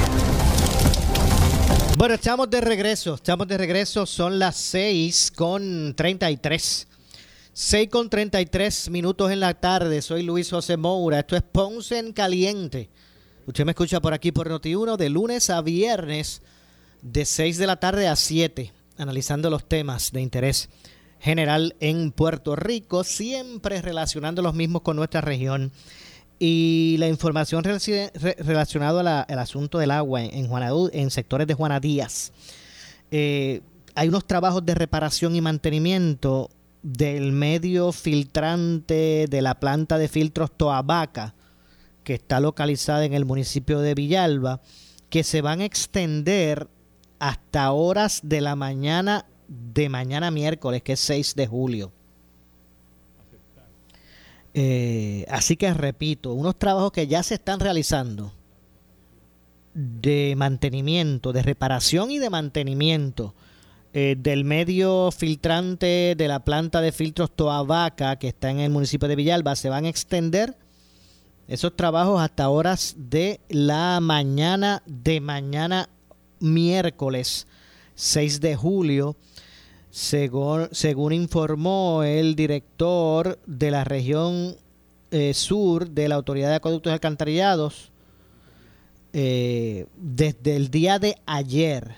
[1.98, 6.88] Bueno, estamos de regreso, estamos de regreso, son las 6 con 33.
[7.54, 12.14] 6 con 33 minutos en la tarde, soy Luis José Moura, esto es Ponce en
[12.14, 12.90] Caliente.
[13.48, 16.42] Usted me escucha por aquí por Noti1 de lunes a viernes
[17.02, 20.70] de 6 de la tarde a 7, analizando los temas de interés
[21.20, 25.72] general en Puerto Rico, siempre relacionando los mismos con nuestra región.
[26.40, 32.32] Y la información relacionada al asunto del agua en, Juanadú- en sectores de Juana Díaz.
[33.10, 33.62] Eh,
[33.96, 36.52] hay unos trabajos de reparación y mantenimiento
[36.84, 41.34] del medio filtrante de la planta de filtros Toabaca,
[42.04, 44.62] que está localizada en el municipio de Villalba,
[45.10, 46.68] que se van a extender
[47.18, 51.92] hasta horas de la mañana de mañana miércoles, que es 6 de julio.
[54.54, 58.34] Eh, así que repito, unos trabajos que ya se están realizando
[59.74, 63.36] de mantenimiento, de reparación y de mantenimiento
[63.94, 69.08] eh, del medio filtrante de la planta de filtros Toavaca que está en el municipio
[69.08, 70.58] de Villalba se van a extender
[71.48, 75.90] esos trabajos hasta horas de la mañana de mañana
[76.40, 77.48] miércoles
[77.96, 79.16] 6 de julio
[79.98, 84.56] según, informó el director de la región
[85.10, 87.92] eh, sur de la Autoridad de Acueductos y Alcantarillados,
[89.14, 91.96] eh, desde el día de ayer,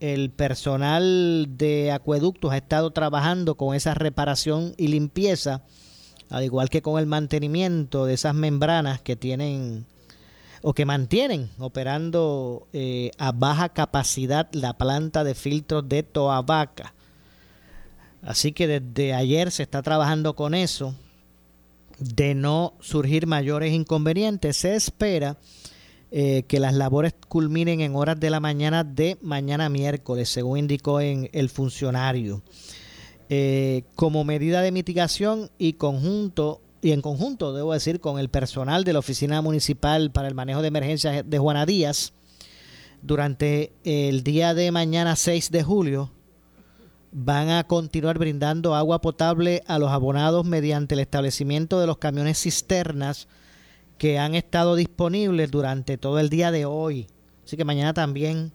[0.00, 5.62] el personal de acueductos ha estado trabajando con esa reparación y limpieza,
[6.30, 9.84] al igual que con el mantenimiento de esas membranas que tienen
[10.62, 16.94] o que mantienen operando eh, a baja capacidad la planta de filtros de Toabaca.
[18.22, 20.94] Así que desde ayer se está trabajando con eso.
[21.98, 25.36] De no surgir mayores inconvenientes, se espera
[26.10, 31.00] eh, que las labores culminen en horas de la mañana de mañana miércoles, según indicó
[31.00, 32.42] el funcionario.
[33.28, 38.84] Eh, como medida de mitigación y conjunto y en conjunto, debo decir, con el personal
[38.84, 42.12] de la Oficina Municipal para el Manejo de Emergencias de Juana Díaz,
[43.02, 46.10] durante el día de mañana 6 de julio,
[47.12, 52.40] van a continuar brindando agua potable a los abonados mediante el establecimiento de los camiones
[52.42, 53.26] cisternas
[53.98, 57.08] que han estado disponibles durante todo el día de hoy.
[57.44, 58.52] Así que mañana también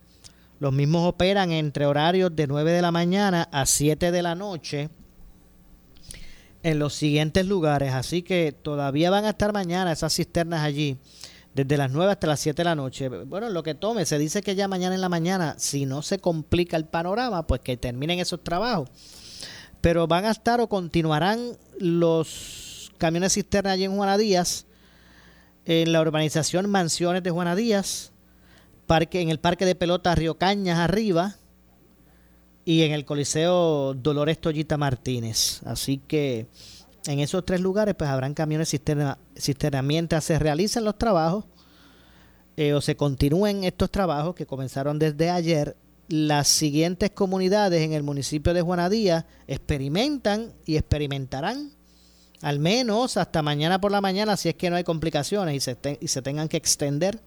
[0.59, 4.89] los mismos operan entre horarios de 9 de la mañana a 7 de la noche
[6.63, 7.93] en los siguientes lugares.
[7.93, 10.97] Así que todavía van a estar mañana esas cisternas allí
[11.55, 13.07] desde las 9 hasta las 7 de la noche.
[13.07, 16.19] Bueno, lo que tome, se dice que ya mañana en la mañana, si no se
[16.19, 18.89] complica el panorama, pues que terminen esos trabajos.
[19.79, 24.65] Pero van a estar o continuarán los camiones cisterna allí en Juana Díaz,
[25.63, 28.11] en la urbanización Mansiones de Juana Díaz,
[28.85, 31.37] parque, en el parque de pelota Río Cañas arriba
[32.65, 35.61] y en el Coliseo Dolores Tollita Martínez.
[35.63, 36.47] Así que
[37.07, 41.45] en esos tres lugares pues habrán camiones cisterna, cisterna mientras se realizan los trabajos
[42.57, 45.75] eh, o se continúen estos trabajos que comenzaron desde ayer.
[46.07, 51.71] Las siguientes comunidades en el municipio de Juanadía experimentan y experimentarán
[52.41, 55.77] al menos hasta mañana por la mañana si es que no hay complicaciones y se,
[55.99, 57.19] y se tengan que extender.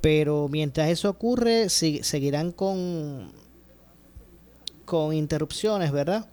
[0.00, 3.32] Pero mientras eso ocurre, seguirán con,
[4.84, 6.28] con interrupciones, ¿verdad?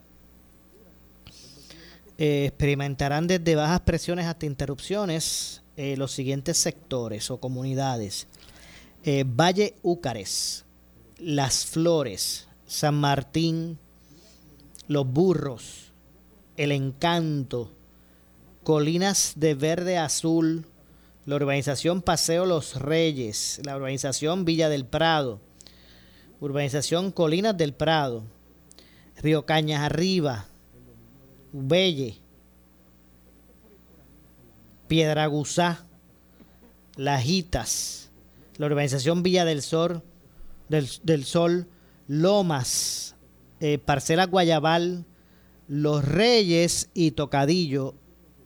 [2.25, 8.27] Eh, experimentarán desde bajas presiones hasta interrupciones eh, los siguientes sectores o comunidades.
[9.03, 10.63] Eh, Valle Úcares,
[11.17, 13.77] Las Flores, San Martín,
[14.87, 15.91] Los Burros,
[16.55, 17.73] El Encanto,
[18.63, 20.65] Colinas de Verde Azul,
[21.25, 25.41] la urbanización Paseo Los Reyes, la urbanización Villa del Prado,
[26.39, 28.23] urbanización Colinas del Prado,
[29.21, 30.47] Río Cañas Arriba,
[31.53, 32.17] Belle,
[34.87, 35.85] Piedraguzá,
[36.97, 38.11] Lajitas,
[38.57, 40.01] la urbanización Villa del Sol,
[40.67, 41.67] del, Sol,
[42.07, 43.15] Lomas,
[43.59, 45.05] eh, Parcela Guayabal,
[45.67, 47.93] Los Reyes y Tocadillo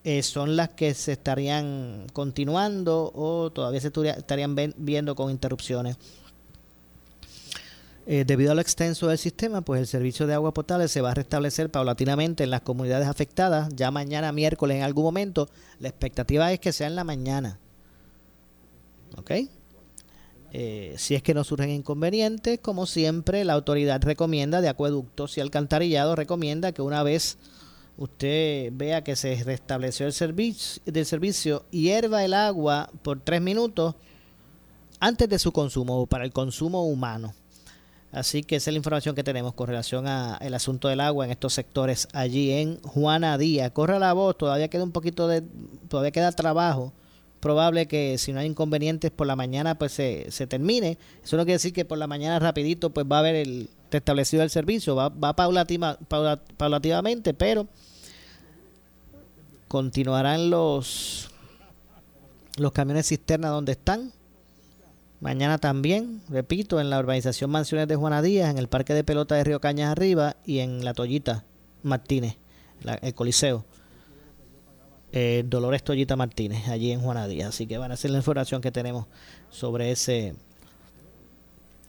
[0.04, 5.98] eh, son las que se estarían continuando o todavía se estarían viendo con interrupciones.
[8.10, 11.14] Eh, debido a extenso del sistema, pues el servicio de agua potable se va a
[11.14, 15.50] restablecer paulatinamente en las comunidades afectadas ya mañana miércoles en algún momento.
[15.82, 17.60] La expectativa es que sea en la mañana.
[19.18, 19.32] ¿Ok?
[20.54, 25.42] Eh, si es que no surgen inconvenientes, como siempre, la autoridad recomienda de acueductos y
[25.42, 27.38] alcantarillado recomienda que una vez
[27.98, 33.96] usted vea que se restableció el servicio, del servicio, hierva el agua por tres minutos
[35.02, 37.34] antes de su consumo o para el consumo humano.
[38.12, 41.32] Así que esa es la información que tenemos con relación al asunto del agua en
[41.32, 43.72] estos sectores allí en Juana Díaz.
[43.72, 45.44] Corre la voz, todavía queda un poquito de,
[45.90, 46.94] todavía queda trabajo.
[47.42, 50.98] Probable que si no hay inconvenientes por la mañana pues se, se termine.
[51.24, 54.44] Eso no quiere decir que por la mañana rapidito pues va a haber el restablecido
[54.44, 55.98] el servicio, va, va paulativa,
[56.58, 57.68] paulativamente, pero
[59.68, 61.30] continuarán los
[62.56, 64.12] los camiones cisterna donde están
[65.20, 69.36] Mañana también, repito, en la urbanización Mansiones de Juana Díaz, en el Parque de Pelota
[69.36, 71.44] de Río Cañas Arriba y en La Tollita
[71.82, 72.38] Martínez,
[73.02, 73.66] el Coliseo.
[75.14, 77.50] Eh, Dolores Tollita Martínez, allí en Juana Díaz.
[77.50, 79.08] Así que van a ser la información que tenemos
[79.50, 80.36] sobre ese,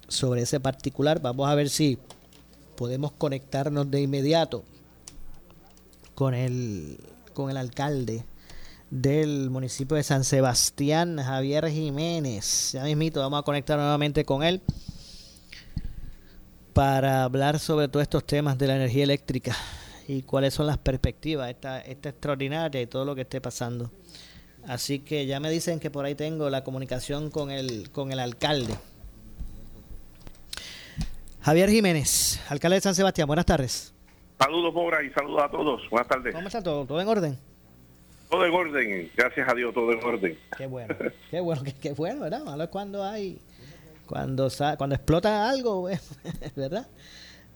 [0.07, 1.21] sobre ese particular.
[1.21, 1.99] Vamos a ver si
[2.77, 4.65] podemos conectarnos de inmediato
[6.15, 6.99] con el,
[7.35, 8.25] con el alcalde
[8.91, 12.73] del municipio de San Sebastián, Javier Jiménez.
[12.73, 14.63] Ya mismito, vamos a conectar nuevamente con él
[16.73, 19.57] para hablar sobre todos estos temas de la energía eléctrica
[20.07, 23.91] y cuáles son las perspectivas, esta, esta extraordinaria y todo lo que esté pasando.
[24.67, 28.21] Así que ya me dicen que por ahí tengo la comunicación con el, con el
[28.21, 28.75] alcalde.
[31.41, 33.95] Javier Jiménez, alcalde de San Sebastián, buenas tardes.
[34.39, 35.83] Saludos, Mora, y saludos a todos.
[35.91, 36.35] Buenas tardes.
[36.35, 36.87] ¿Cómo está todo?
[36.87, 37.48] ¿Todo en orden?
[38.29, 40.39] Todo en orden, gracias a Dios, todo en orden.
[40.57, 40.95] Qué bueno,
[41.31, 42.45] qué bueno, qué, bueno, ¿verdad?
[42.45, 43.41] Malo es cuando hay,
[44.07, 45.89] cuando, cuando explota algo,
[46.57, 46.87] ¿verdad?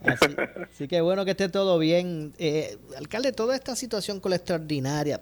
[0.04, 2.32] Así, que bueno que esté todo bien.
[2.38, 5.20] Eh, alcalde, toda esta situación con la extraordinaria,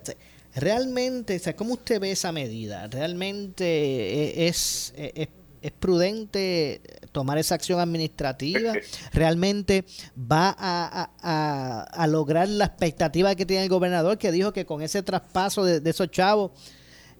[0.54, 2.86] realmente, o sea, ¿cómo usted ve esa medida?
[2.86, 5.28] ¿Realmente eh, es, eh, es,
[5.62, 6.80] es prudente
[7.12, 8.72] tomar esa acción administrativa?
[9.12, 9.84] ¿Realmente
[10.16, 15.02] va a, a, lograr la expectativa que tiene el gobernador que dijo que con ese
[15.02, 16.52] traspaso de, esos chavos,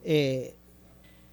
[0.04, 0.56] eh,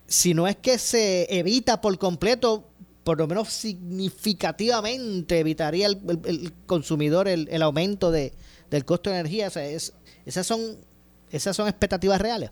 [0.05, 2.69] si no es que se evita por completo,
[3.03, 8.33] por lo menos significativamente evitaría el, consumidor el, aumento de,
[8.69, 9.47] del costo de energía?
[9.47, 10.77] Esas son
[11.31, 12.51] esas son expectativas reales.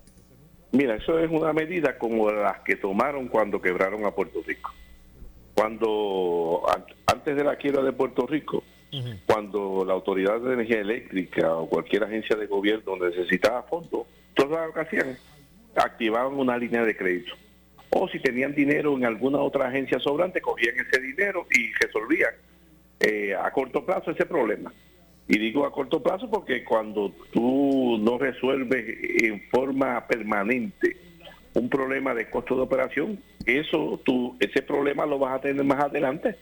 [0.76, 4.73] Mira, eso es una medida como las que tomaron cuando quebraron a Puerto Rico.
[5.53, 6.63] Cuando,
[7.07, 8.61] antes de la quiebra de Puerto Rico,
[9.26, 14.86] cuando la Autoridad de Energía Eléctrica o cualquier agencia de gobierno necesitaba fondos, todas las
[14.86, 15.17] hacían,
[15.76, 17.36] activaban una línea de crédito.
[17.91, 22.34] O si tenían dinero en alguna otra agencia sobrante, cogían ese dinero y resolvían
[22.99, 24.73] eh, a corto plazo ese problema.
[25.28, 28.86] Y digo a corto plazo porque cuando tú no resuelves
[29.23, 30.97] en forma permanente
[31.55, 35.84] un problema de costo de operación, eso tú, ese problema lo vas a tener más
[35.84, 36.36] adelante.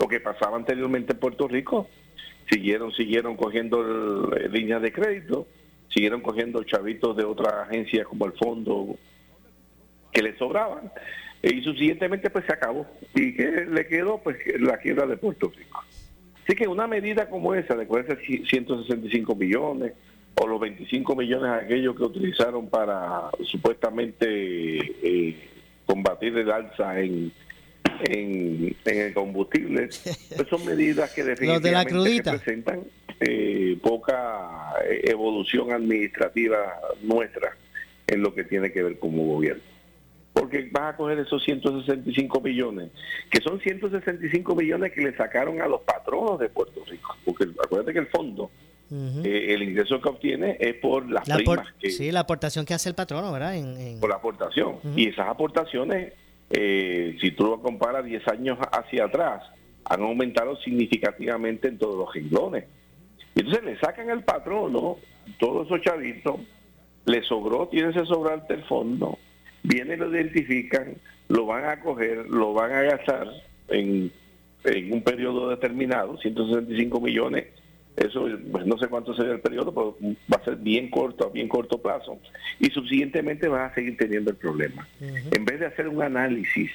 [0.00, 1.88] Lo que pasaba anteriormente en Puerto Rico,
[2.50, 5.46] siguieron, siguieron cogiendo líneas de crédito,
[5.88, 8.96] siguieron cogiendo chavitos de otras agencias como el fondo
[10.10, 10.90] que le sobraban
[11.52, 15.84] y subsiguientemente pues se acabó y que le quedó pues la quiebra de Puerto Rico.
[16.44, 19.94] Así que una medida como esa, de 165 millones
[20.34, 25.36] o los 25 millones aquellos que utilizaron para supuestamente eh,
[25.86, 27.32] combatir el alza en,
[28.00, 29.88] en, el combustible,
[30.36, 32.80] pues son medidas que definitivamente representan
[33.20, 36.58] eh, poca evolución administrativa
[37.02, 37.56] nuestra
[38.06, 39.73] en lo que tiene que ver como gobierno
[40.34, 42.90] porque vas a coger esos 165 millones,
[43.30, 47.92] que son 165 millones que le sacaron a los patronos de Puerto Rico, porque acuérdate
[47.92, 48.50] que el fondo,
[48.90, 51.68] eh, el ingreso que obtiene es por las primas.
[51.80, 53.54] sí, la aportación que hace el patrono, ¿verdad?
[54.00, 54.80] Por la aportación.
[54.96, 56.12] Y esas aportaciones,
[56.50, 59.44] eh, si tú lo comparas 10 años hacia atrás,
[59.84, 62.64] han aumentado significativamente en todos los renglones.
[63.36, 64.98] Entonces le sacan al patrono
[65.38, 66.40] todos esos chavitos,
[67.06, 69.18] le sobró, tiene ese sobrante el fondo,
[69.64, 70.94] vienen, lo identifican,
[71.28, 73.28] lo van a coger, lo van a gastar
[73.68, 74.12] en,
[74.90, 77.46] un periodo determinado, 165 millones,
[77.96, 79.96] eso pues no sé cuánto sería el periodo, pero
[80.32, 82.18] va a ser bien corto, a bien corto plazo,
[82.58, 84.86] y subsiguientemente va a seguir teniendo el problema.
[85.00, 86.70] En vez de hacer un análisis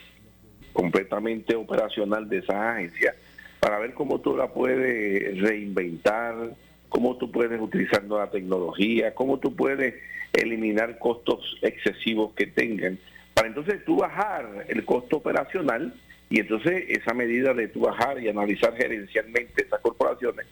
[0.73, 3.15] completamente operacional de esa agencia,
[3.59, 6.55] para ver cómo tú la puedes reinventar,
[6.89, 9.95] cómo tú puedes utilizar nueva tecnología, cómo tú puedes
[10.33, 12.99] eliminar costos excesivos que tengan,
[13.33, 15.93] para entonces tú bajar el costo operacional
[16.29, 20.45] y entonces esa medida de tú bajar y analizar gerencialmente esas corporaciones,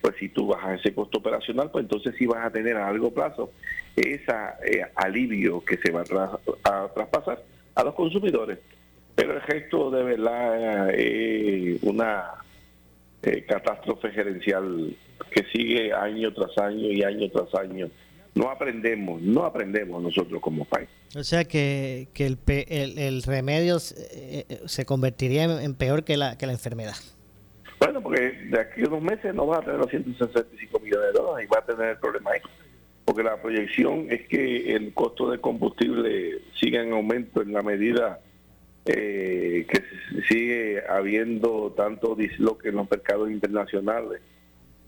[0.00, 3.12] pues si tú bajas ese costo operacional, pues entonces sí vas a tener a largo
[3.12, 3.52] plazo
[3.94, 4.32] ese
[4.66, 6.02] eh, alivio que se va
[6.64, 7.42] a, traspasar
[7.74, 8.58] a los consumidores.
[9.14, 12.24] Pero el resto de verdad es eh, una
[13.22, 14.96] eh, catástrofe gerencial
[15.30, 17.90] que sigue año tras año y año tras año
[18.34, 20.88] no aprendemos, no aprendemos nosotros como país.
[21.16, 26.16] O sea que, que el, el, el, remedio se, eh, se convertiría en, peor que
[26.16, 26.96] la, que la enfermedad.
[27.78, 28.20] Bueno, porque
[28.50, 31.52] de aquí a unos meses no va a tener los 165 millones de dólares y
[31.52, 32.40] va a tener el problema ahí.
[33.04, 38.20] Porque la proyección es que el costo de combustible siga en aumento en la medida
[38.86, 39.82] eh, que
[40.28, 44.22] sigue habiendo tanto disloque en los mercados internacionales,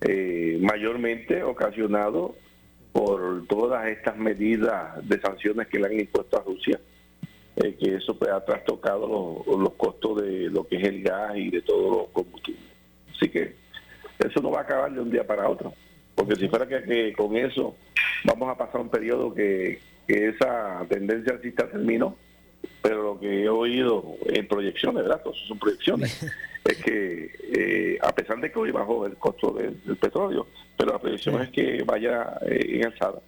[0.07, 2.37] eh, mayormente ocasionado
[2.93, 6.79] por todas estas medidas de sanciones que le han impuesto a Rusia,
[7.57, 11.51] eh, que eso pues, ha trastocado los, costos de lo que es el gas y
[11.51, 12.63] de todos los combustibles.
[13.15, 13.55] Así que
[14.19, 15.73] eso no va a acabar de un día para otro,
[16.15, 17.75] porque si fuera que, con eso
[18.25, 22.17] vamos a pasar un periodo que, que esa tendencia alcista terminó,
[22.83, 25.23] pero lo que he oído en proyecciones, ¿verdad?
[25.23, 26.23] Todos son proyecciones.
[26.65, 30.47] es que eh, a pesar de que hoy bajó el costo del, petróleo,
[30.77, 33.21] pero la proyección es que vaya eh, en alzada.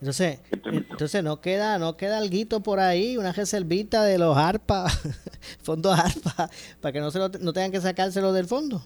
[0.00, 4.86] Entonces, entonces no queda, no queda algo por ahí, una reservita de los ARPA,
[5.62, 6.48] fondos ARPA,
[6.80, 8.82] para que no se lo, no tengan que sacárselo del fondo.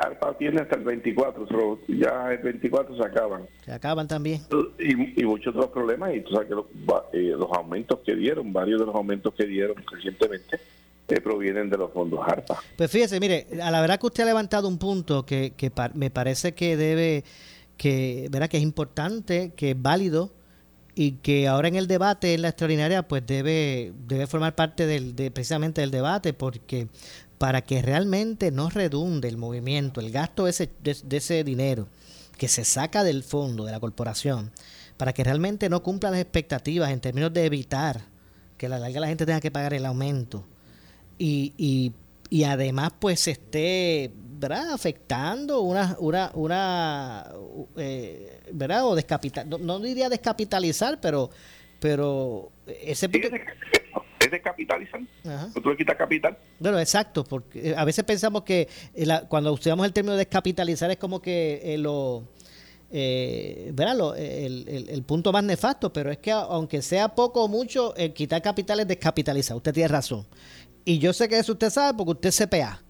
[0.00, 3.46] ARPA tiene hasta el 24, ya el 24 se acaban.
[3.64, 4.42] Se acaban también.
[4.78, 6.66] Y, y muchos otros problemas, y tú sabes que los,
[7.12, 10.60] eh, los, aumentos que dieron, varios de los aumentos que dieron recientemente,
[11.08, 12.58] eh, provienen de los fondos ARPA.
[12.76, 16.10] Pues fíjese, mire, a la verdad que usted ha levantado un punto que, que me
[16.10, 17.24] parece que debe,
[17.76, 18.48] que, ¿verdad?
[18.48, 20.30] que es importante, que es válido
[20.94, 25.16] y que ahora en el debate en la extraordinaria pues debe debe formar parte del
[25.16, 26.88] de, precisamente del debate porque
[27.44, 31.88] para que realmente no redunde el movimiento, el gasto de ese, de, ese dinero
[32.38, 34.50] que se saca del fondo de la corporación,
[34.96, 38.00] para que realmente no cumpla las expectativas en términos de evitar
[38.56, 40.46] que la larga la gente tenga que pagar el aumento
[41.18, 41.92] y, y,
[42.30, 44.72] y además pues se esté ¿verdad?
[44.72, 47.30] afectando una, una, una
[47.76, 48.86] eh, ¿verdad?
[48.86, 51.28] o descapital, no, diría descapitalizar, pero
[51.78, 53.10] pero ese
[54.24, 55.00] es de capitalizar.
[55.62, 56.36] Tú le quitas capital.
[56.58, 60.96] Bueno, exacto, porque eh, a veces pensamos que eh, cuando usamos el término descapitalizar es
[60.96, 62.24] como que eh, lo,
[62.90, 64.18] ¿verdad?
[64.18, 68.40] el, el, punto más nefasto, pero es que aunque sea poco o mucho, el quitar
[68.40, 69.56] capital es descapitalizar.
[69.56, 70.26] Usted tiene razón.
[70.84, 72.82] Y yo sé que eso usted sabe porque usted es CPA.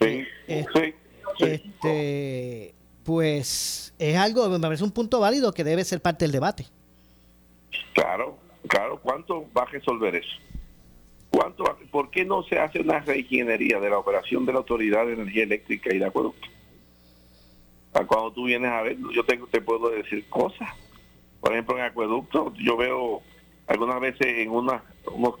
[0.00, 0.94] Sí, sí,
[1.40, 2.74] Este,
[3.04, 6.66] pues es algo, me parece un punto válido que debe ser parte del debate.
[7.94, 8.38] Claro,
[8.68, 10.36] Claro, ¿cuánto va a resolver eso?
[11.30, 15.14] ¿Cuánto, ¿Por qué no se hace una reingeniería de la operación de la Autoridad de
[15.14, 16.48] Energía Eléctrica y de Acueducto?
[17.92, 20.68] Cuando tú vienes a ver, yo tengo, te puedo decir cosas.
[21.40, 23.22] Por ejemplo, en Acueducto, yo veo
[23.66, 24.82] algunas veces en unos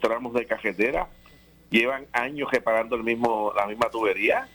[0.00, 1.08] tramos de cajetera,
[1.70, 4.48] llevan años reparando el mismo la misma tubería.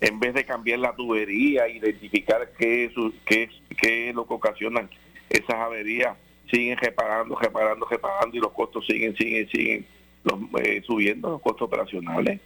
[0.00, 2.92] En vez de cambiar la tubería, identificar qué,
[3.26, 4.90] qué es lo que ocasionan
[5.30, 6.16] esas averías,
[6.52, 9.86] siguen reparando, reparando, reparando y los costos siguen, siguen, siguen
[10.62, 12.40] eh, subiendo, los costos operacionales.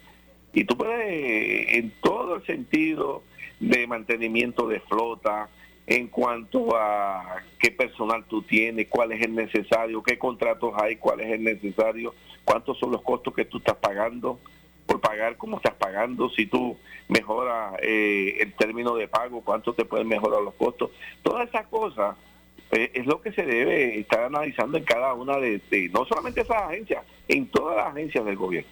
[0.53, 3.25] Y tú puedes, en todo el sentido
[3.59, 5.49] de mantenimiento de flota,
[5.89, 11.21] en cuanto a qué personal tú tienes, cuál es el necesario, qué contratos hay, cuál
[11.21, 14.39] es el necesario, cuántos son los costos que tú estás pagando
[14.87, 16.77] por pagar, cómo estás pagando, si tú
[17.09, 20.91] mejoras eh, el término de pago, cuánto te pueden mejorar los costos.
[21.23, 22.17] Todas esas cosas
[22.73, 25.61] eh, es lo que se debe estar analizando en cada una de,
[25.93, 28.71] no solamente esas agencias, en todas las agencias del gobierno,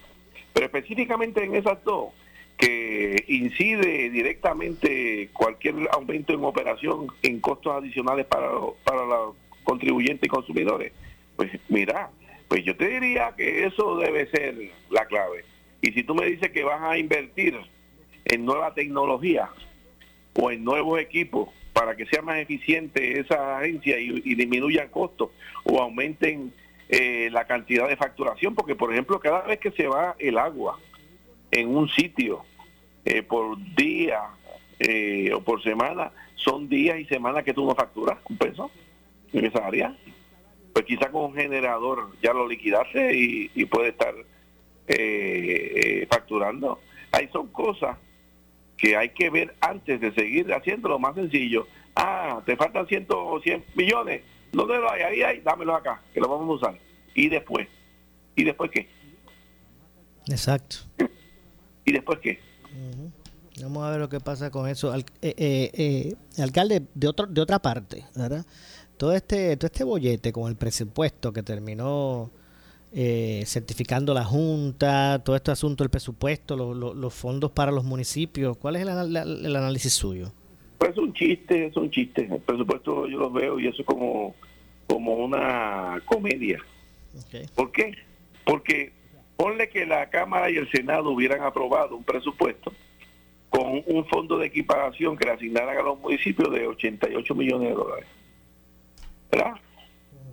[0.53, 2.13] pero específicamente en esas dos,
[2.57, 8.49] que incide directamente cualquier aumento en operación en costos adicionales para,
[8.83, 10.93] para los contribuyentes y consumidores.
[11.35, 12.09] Pues mira,
[12.47, 14.55] pues yo te diría que eso debe ser
[14.89, 15.43] la clave.
[15.81, 17.59] Y si tú me dices que vas a invertir
[18.23, 19.49] en nueva tecnología
[20.39, 25.31] o en nuevos equipos, para que sea más eficiente esa agencia y, disminuyan costos
[25.65, 26.53] o aumenten
[26.87, 30.79] eh, la cantidad de facturación, porque por ejemplo cada vez que se va el agua
[31.51, 32.45] en un sitio
[33.03, 34.21] eh, por día
[34.79, 38.71] eh, o por semana, son días y semanas que tú no facturas un peso
[39.33, 39.97] en esa área.
[40.71, 44.15] Pues quizá con un generador ya lo liquidaste y, y puede estar
[46.09, 46.79] facturando.
[47.11, 47.97] Ahí son cosas
[48.85, 51.67] que hay que ver antes de seguir haciendo lo más sencillo.
[51.95, 53.07] Ah, te faltan 100,
[53.41, 54.21] 100 millones.
[54.51, 55.01] ¿Dónde lo hay?
[55.01, 56.79] Ahí hay, dámelo acá, que lo vamos a usar.
[57.15, 57.67] ¿Y después?
[58.35, 58.87] ¿Y después qué?
[60.27, 60.77] Exacto.
[61.83, 62.39] ¿Y después qué?
[63.63, 64.95] Vamos a ver lo que pasa con eso.
[64.95, 68.45] eh, eh, eh, alcalde, de, otro, de otra parte, ¿verdad?
[68.97, 72.29] Todo este, todo este bollete con el presupuesto que terminó
[72.97, 78.55] eh, certificando la Junta, todo este asunto del presupuesto, los fondos para los municipios.
[78.55, 80.31] ¿Cuál es el, análisis suyo?
[80.77, 82.25] Pues es un chiste, es un chiste.
[82.31, 84.33] El presupuesto yo lo veo y eso es como,
[84.87, 86.63] como una comedia.
[87.53, 87.97] ¿Por qué?
[88.45, 88.93] Porque
[89.35, 92.71] ponle que la Cámara y el Senado hubieran aprobado un presupuesto
[93.49, 97.75] con un fondo de equiparación que le asignaran a los municipios de 88 millones de
[97.75, 98.07] dólares.
[99.29, 99.55] ¿Verdad?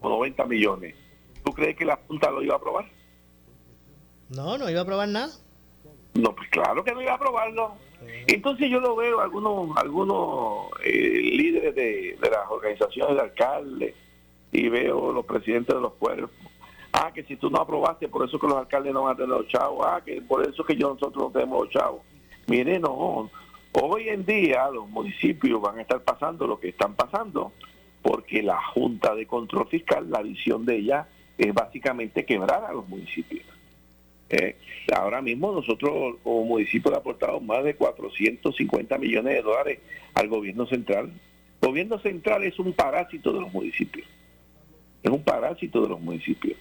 [0.01, 1.02] O 90 millones
[1.45, 2.87] ¿Tú crees que la Junta lo iba a aprobar?
[4.31, 5.33] No, no iba a aprobar nada.
[6.15, 7.75] No, pues claro que no iba a aprobarlo.
[8.27, 13.95] Entonces yo lo veo algunos algunos eh, líderes de, las organizaciones de alcaldes
[14.51, 16.31] y veo los presidentes de los pueblos.
[16.93, 19.31] Ah, que si tú no aprobaste, por eso que los alcaldes no van a tener
[19.31, 19.87] los chavos.
[19.87, 22.03] Ah, que por eso que yo nosotros no tenemos los chavos.
[22.47, 23.31] Mire, no.
[23.73, 27.53] Hoy en día los municipios van a estar pasando lo que están pasando
[28.03, 31.09] porque la Junta de Control Fiscal, la visión de ella
[31.39, 33.45] es básicamente quebrar a los municipios.
[34.29, 34.57] Eh,
[34.95, 39.79] ahora mismo nosotros como municipio le aportado más de 450 millones de dólares
[40.15, 41.13] al gobierno central
[41.63, 44.07] gobierno central es un parásito de los municipios.
[45.03, 46.59] Es un parásito de los municipios.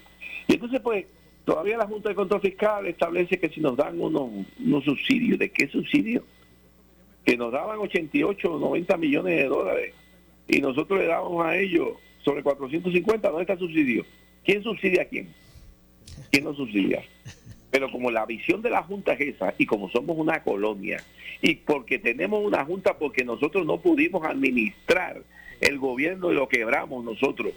[0.48, 1.06] Y entonces, pues,
[1.44, 5.50] todavía la Junta de Control Fiscal establece que si nos dan unos, unos subsidios, ¿de
[5.50, 6.24] qué subsidio?
[7.26, 9.96] Que nos daban 88 o 90 millones de dólares
[10.48, 11.90] y nosotros le dábamos a ellos
[12.24, 14.06] sobre 450, ¿dónde está el subsidio?
[14.44, 15.34] ¿Quién subsidia a quién?
[16.32, 17.04] ¿Quién nos subsidia?
[17.70, 21.02] Pero como la visión de la Junta es esa, y como somos una colonia,
[21.42, 25.22] y porque tenemos una Junta porque nosotros no pudimos administrar
[25.62, 27.54] el gobierno y lo quebramos nosotros,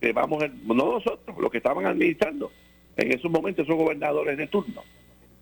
[0.00, 2.52] que vamos, no nosotros, los que estaban administrando,
[2.96, 4.82] en esos momentos esos gobernadores de turno,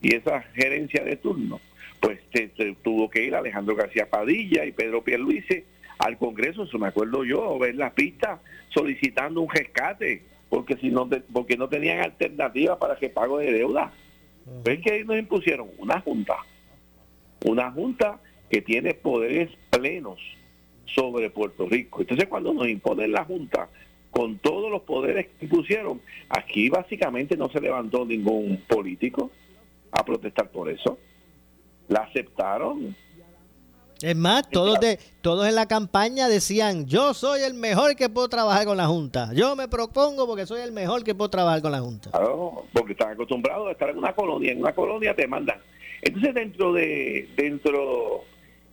[0.01, 1.61] y esa gerencia de turno,
[2.01, 2.49] pues se,
[2.83, 5.65] tuvo que ir Alejandro García Padilla y Pedro Pierluisi
[5.99, 11.09] al Congreso, eso me acuerdo yo, ver las pistas solicitando un rescate, porque si no
[11.33, 13.93] porque no tenían alternativa para que pago de deuda.
[14.65, 15.69] ¿Ven que nos impusieron?
[15.79, 16.37] Una junta.
[17.45, 20.21] Una junta que tiene poderes plenos
[20.87, 22.01] sobre Puerto Rico.
[22.01, 23.69] Entonces cuando nos imponen la junta
[24.11, 29.31] con todos los poderes que impusieron, aquí básicamente no se levantó ningún político
[29.91, 30.99] a protestar por eso.
[31.89, 32.97] La aceptaron
[34.03, 38.29] es más, todos, de, todos en la campaña decían, yo soy el mejor que puedo
[38.29, 39.31] trabajar con la Junta.
[39.33, 42.11] Yo me propongo porque soy el mejor que puedo trabajar con la Junta.
[42.11, 44.53] Claro, porque están acostumbrados a estar en una colonia.
[44.53, 45.61] En una colonia te mandan.
[46.03, 48.25] Entonces dentro de dentro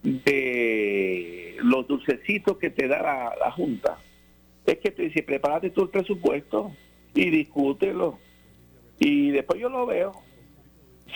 [0.03, 3.99] de los dulcecitos que te da la, Junta,
[4.65, 6.74] es que te dice, prepárate tú el presupuesto
[7.15, 8.19] y discútelo.
[8.99, 10.11] Y después yo lo veo.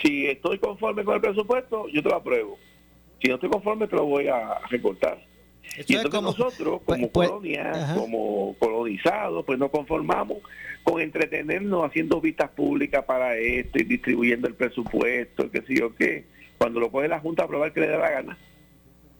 [0.01, 2.57] Si estoy conforme con el presupuesto, yo te lo apruebo
[3.21, 5.19] si no estoy conforme, te lo voy a recortar.
[5.87, 10.37] y entonces nosotros, pues, como pues, colonia, como colonizados, pues nos conformamos
[10.83, 16.25] con entretenernos haciendo vistas públicas para esto y distribuyendo el presupuesto, qué sé yo qué,
[16.57, 18.37] cuando lo coge la Junta a probar que le da la gana.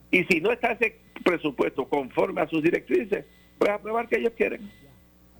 [0.09, 3.25] Y si no está ese presupuesto conforme a sus directrices,
[3.57, 4.71] pues a probar que ellos quieren.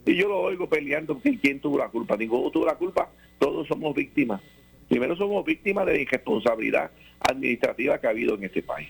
[0.04, 2.16] Y yo lo oigo peleando que quién tuvo la culpa.
[2.16, 4.42] Ninguno tuvo la culpa, todos somos víctimas.
[4.88, 6.90] Primero somos víctimas de la irresponsabilidad
[7.20, 8.88] administrativa que ha habido en este país.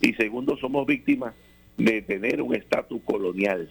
[0.00, 1.34] Y segundo, somos víctimas
[1.76, 3.70] de tener un estatus colonial,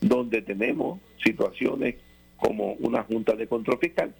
[0.00, 1.96] donde tenemos situaciones
[2.36, 4.14] como una junta de control fiscal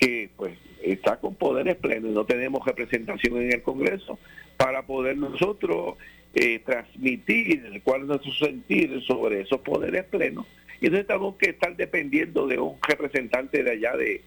[0.00, 4.18] que pues está con poderes plenos no tenemos representación en el Congreso
[4.56, 5.96] para poder nosotros
[6.34, 10.46] eh, transmitir cuál es nuestro sentir sobre esos poderes plenos.
[10.80, 14.22] Y entonces tenemos que estar dependiendo de un representante de allá de,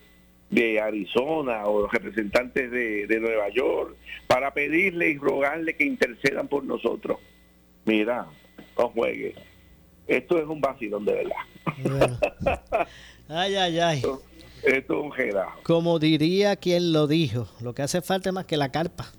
[0.54, 3.96] de Arizona o los representantes de, Nueva York
[4.28, 7.18] para pedirle y rogarle que intercedan por nosotros.
[7.86, 8.28] Mira,
[8.78, 9.36] no juegues.
[10.08, 12.88] Esto es un vacilón de verdad.
[13.30, 13.98] Ay, ay, ay.
[14.64, 15.60] Esto, es un gerajo.
[15.64, 19.12] Como diría quien lo dijo, lo que hace falta es más que la carpa.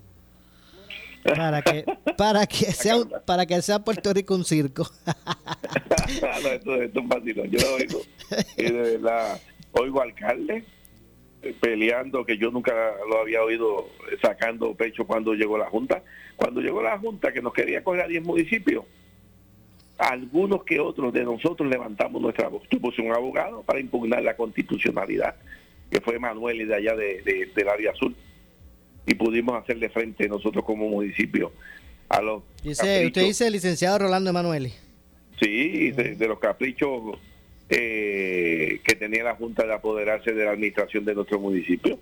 [1.25, 1.85] Para que,
[2.19, 4.87] para que sea para que sea Puerto Rico un circo.
[6.43, 7.51] no, esto, es un vacilón.
[7.51, 8.01] Yo lo oigo.
[8.57, 9.41] Y de verdad,
[9.73, 10.65] oigo alcalde
[11.61, 12.73] peleando que yo nunca
[13.09, 13.89] lo había oído
[14.23, 16.03] sacando pecho cuando llegó la Junta.
[16.37, 18.85] Cuando llegó la Junta que nos quería coger a 10 municipios,
[19.99, 22.63] algunos que otros de nosotros levantamos nuestra voz.
[22.71, 25.37] Yo puse un abogado para impugnar la constitucionalidad,
[25.91, 28.15] que fue Manuel y de allá de, del área azul.
[29.07, 31.53] Y pudimos hacerle frente nosotros como municipio
[32.09, 32.43] a los...
[32.63, 34.73] Dice, usted dice licenciado Rolando Emanueli.
[35.41, 37.19] Sí, de los caprichos
[37.69, 41.99] eh, que tenía la Junta de apoderarse de la administración de nuestro municipio.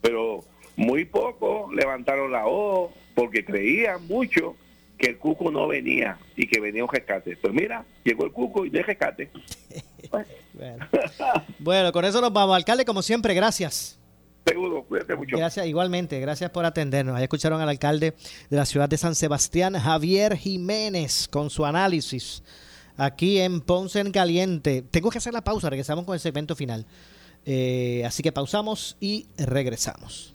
[0.00, 0.44] Pero
[0.76, 4.56] muy poco levantaron la voz porque creían mucho
[4.98, 7.36] que el cuco no venía y que venía un rescate.
[7.36, 9.30] Pues mira, llegó el cuco y no hay rescate.
[11.58, 11.92] bueno.
[11.92, 12.56] con eso nos vamos.
[12.56, 13.98] Alcalde, como siempre, gracias.
[14.46, 15.38] Seguro, cuídate mucho.
[15.38, 17.16] Gracias, igualmente, gracias por atendernos.
[17.16, 18.14] Ahí escucharon al alcalde
[18.50, 22.42] de la ciudad de San Sebastián, Javier Jiménez, con su análisis
[22.96, 24.82] aquí en Ponce en Caliente.
[24.82, 26.86] Tengo que hacer la pausa, regresamos con el segmento final.
[27.46, 30.34] Eh, así que pausamos y regresamos.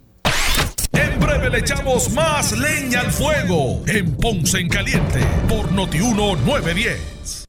[0.91, 7.48] En breve le echamos más leña al fuego en Ponce en Caliente por Notiuno 910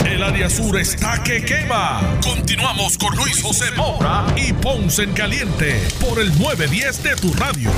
[0.00, 2.18] El área sur está que quema.
[2.22, 7.70] Continuamos con Luis José Moura y Ponce en Caliente por el 910 de tu radio.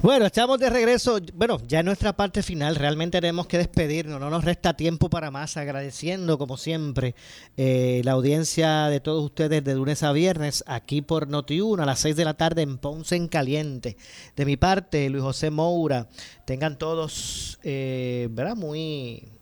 [0.00, 1.18] Bueno, estamos de regreso.
[1.34, 4.20] Bueno, ya en nuestra parte final realmente tenemos que despedirnos.
[4.20, 5.56] No nos resta tiempo para más.
[5.56, 7.14] Agradeciendo, como siempre,
[7.56, 11.98] eh, la audiencia de todos ustedes de lunes a viernes aquí por Noti1 a las
[12.00, 13.96] 6 de la tarde en Ponce en Caliente.
[14.36, 16.08] De mi parte, Luis José Moura.
[16.44, 18.54] Tengan todos, eh, ¿verdad?
[18.54, 19.37] Muy,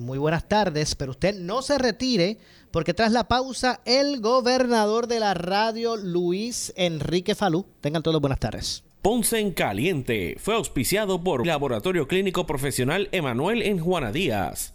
[0.00, 0.94] muy buenas tardes.
[0.94, 2.38] Pero usted no se retire
[2.70, 7.66] porque tras la pausa, el gobernador de la radio, Luis Enrique Falú.
[7.80, 8.82] Tengan todos buenas tardes.
[9.02, 14.74] Ponce en Caliente fue auspiciado por Laboratorio Clínico Profesional Emanuel en Juana Díaz.